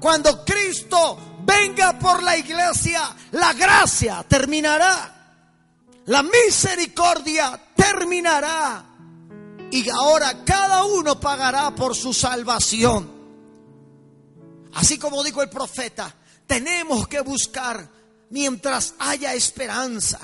Cuando 0.00 0.44
Cristo 0.44 1.18
venga 1.44 1.98
por 1.98 2.22
la 2.22 2.36
iglesia, 2.36 3.02
la 3.32 3.52
gracia 3.52 4.24
terminará. 4.28 5.12
La 6.06 6.22
misericordia 6.22 7.60
terminará. 7.74 8.84
Y 9.70 9.88
ahora 9.88 10.44
cada 10.44 10.84
uno 10.84 11.18
pagará 11.18 11.74
por 11.74 11.94
su 11.94 12.12
salvación. 12.12 13.10
Así 14.74 14.98
como 14.98 15.24
dijo 15.24 15.42
el 15.42 15.48
profeta, 15.48 16.14
tenemos 16.46 17.08
que 17.08 17.20
buscar 17.20 17.88
mientras 18.30 18.94
haya 18.98 19.34
esperanza. 19.34 20.20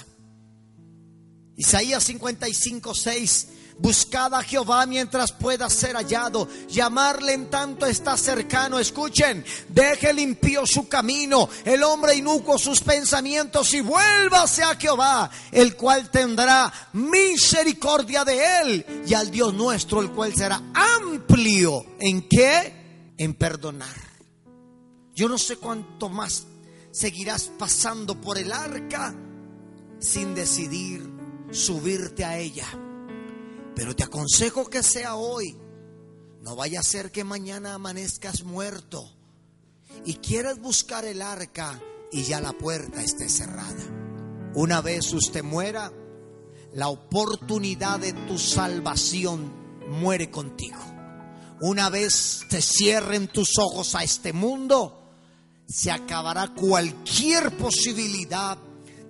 Isaías 1.56 2.04
55, 2.04 2.94
6. 2.94 3.48
Buscad 3.78 4.34
a 4.34 4.42
Jehová 4.42 4.86
mientras 4.86 5.32
pueda 5.32 5.68
ser 5.68 5.96
hallado. 5.96 6.48
Llamarle 6.68 7.32
en 7.32 7.50
tanto 7.50 7.86
está 7.86 8.16
cercano. 8.16 8.78
Escuchen, 8.78 9.44
deje 9.68 10.12
limpio 10.12 10.66
su 10.66 10.88
camino, 10.88 11.48
el 11.64 11.82
hombre 11.82 12.14
inuco 12.14 12.58
sus 12.58 12.80
pensamientos 12.80 13.72
y 13.74 13.80
vuélvase 13.80 14.62
a 14.62 14.76
Jehová, 14.76 15.30
el 15.50 15.74
cual 15.76 16.10
tendrá 16.10 16.72
misericordia 16.92 18.24
de 18.24 18.60
él 18.60 19.04
y 19.06 19.14
al 19.14 19.30
Dios 19.30 19.52
nuestro, 19.54 20.00
el 20.00 20.10
cual 20.10 20.34
será 20.34 20.62
amplio. 20.74 21.84
¿En 21.98 22.28
qué? 22.28 23.14
En 23.18 23.34
perdonar. 23.34 23.96
Yo 25.14 25.28
no 25.28 25.38
sé 25.38 25.56
cuánto 25.56 26.08
más 26.08 26.46
seguirás 26.90 27.50
pasando 27.58 28.20
por 28.20 28.38
el 28.38 28.52
arca 28.52 29.14
sin 29.98 30.34
decidir 30.34 31.11
subirte 31.52 32.24
a 32.24 32.38
ella. 32.38 32.66
Pero 33.74 33.94
te 33.94 34.04
aconsejo 34.04 34.68
que 34.68 34.82
sea 34.82 35.14
hoy. 35.14 35.56
No 36.42 36.56
vaya 36.56 36.80
a 36.80 36.84
ser 36.84 37.12
que 37.12 37.22
mañana 37.22 37.74
amanezcas 37.74 38.42
muerto 38.42 39.08
y 40.04 40.14
quieras 40.14 40.58
buscar 40.58 41.04
el 41.04 41.22
arca 41.22 41.80
y 42.10 42.24
ya 42.24 42.40
la 42.40 42.52
puerta 42.52 43.02
esté 43.02 43.28
cerrada. 43.28 43.82
Una 44.54 44.80
vez 44.80 45.12
usted 45.12 45.44
muera, 45.44 45.92
la 46.74 46.88
oportunidad 46.88 48.00
de 48.00 48.12
tu 48.12 48.38
salvación 48.38 49.52
muere 49.88 50.30
contigo. 50.30 50.80
Una 51.60 51.90
vez 51.90 52.44
te 52.48 52.60
cierren 52.60 53.28
tus 53.28 53.58
ojos 53.58 53.94
a 53.94 54.02
este 54.02 54.32
mundo, 54.32 55.00
se 55.68 55.92
acabará 55.92 56.48
cualquier 56.48 57.56
posibilidad 57.56 58.58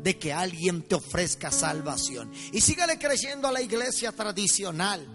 de 0.03 0.19
que 0.19 0.33
alguien 0.33 0.83
te 0.83 0.97
ofrezca 0.97 1.51
salvación. 1.51 2.33
Y 2.53 2.61
sígale 2.61 2.99
creyendo 2.99 3.49
a 3.49 3.53
la 3.53 3.63
iglesia 3.63 4.13
tradicional, 4.13 5.07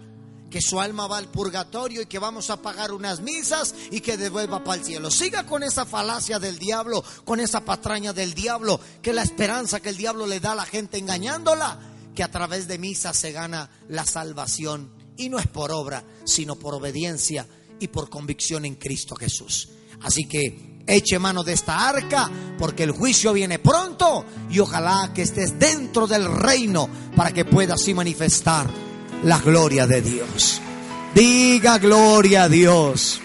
que 0.50 0.62
su 0.62 0.80
alma 0.80 1.06
va 1.06 1.18
al 1.18 1.30
purgatorio 1.30 2.02
y 2.02 2.06
que 2.06 2.18
vamos 2.18 2.48
a 2.50 2.62
pagar 2.62 2.92
unas 2.92 3.20
misas 3.20 3.74
y 3.90 4.00
que 4.00 4.16
devuelva 4.16 4.64
para 4.64 4.78
el 4.78 4.84
cielo. 4.84 5.10
Siga 5.10 5.44
con 5.44 5.62
esa 5.62 5.84
falacia 5.84 6.38
del 6.38 6.58
diablo, 6.58 7.04
con 7.24 7.40
esa 7.40 7.64
patraña 7.64 8.12
del 8.12 8.34
diablo, 8.34 8.80
que 9.02 9.12
la 9.12 9.22
esperanza 9.22 9.80
que 9.80 9.90
el 9.90 9.96
diablo 9.96 10.26
le 10.26 10.40
da 10.40 10.52
a 10.52 10.56
la 10.56 10.64
gente 10.64 10.98
engañándola, 10.98 11.78
que 12.14 12.22
a 12.22 12.30
través 12.30 12.66
de 12.66 12.78
misas 12.78 13.16
se 13.16 13.32
gana 13.32 13.70
la 13.88 14.06
salvación. 14.06 14.90
Y 15.16 15.28
no 15.28 15.38
es 15.38 15.48
por 15.48 15.70
obra, 15.72 16.04
sino 16.24 16.56
por 16.56 16.74
obediencia 16.74 17.46
y 17.80 17.88
por 17.88 18.08
convicción 18.08 18.64
en 18.64 18.76
Cristo 18.76 19.16
Jesús. 19.16 19.68
Así 20.00 20.26
que 20.26 20.77
eche 20.88 21.18
mano 21.18 21.44
de 21.44 21.52
esta 21.52 21.88
arca, 21.88 22.30
porque 22.58 22.82
el 22.82 22.90
juicio 22.90 23.32
viene 23.32 23.58
pronto 23.58 24.24
y 24.50 24.58
ojalá 24.58 25.12
que 25.14 25.22
estés 25.22 25.58
dentro 25.58 26.06
del 26.06 26.26
reino 26.26 26.88
para 27.14 27.32
que 27.32 27.44
puedas 27.44 27.80
así 27.80 27.94
manifestar 27.94 28.66
la 29.22 29.38
gloria 29.38 29.86
de 29.86 30.02
Dios. 30.02 30.60
Diga 31.14 31.78
gloria 31.78 32.44
a 32.44 32.48
Dios. 32.48 33.20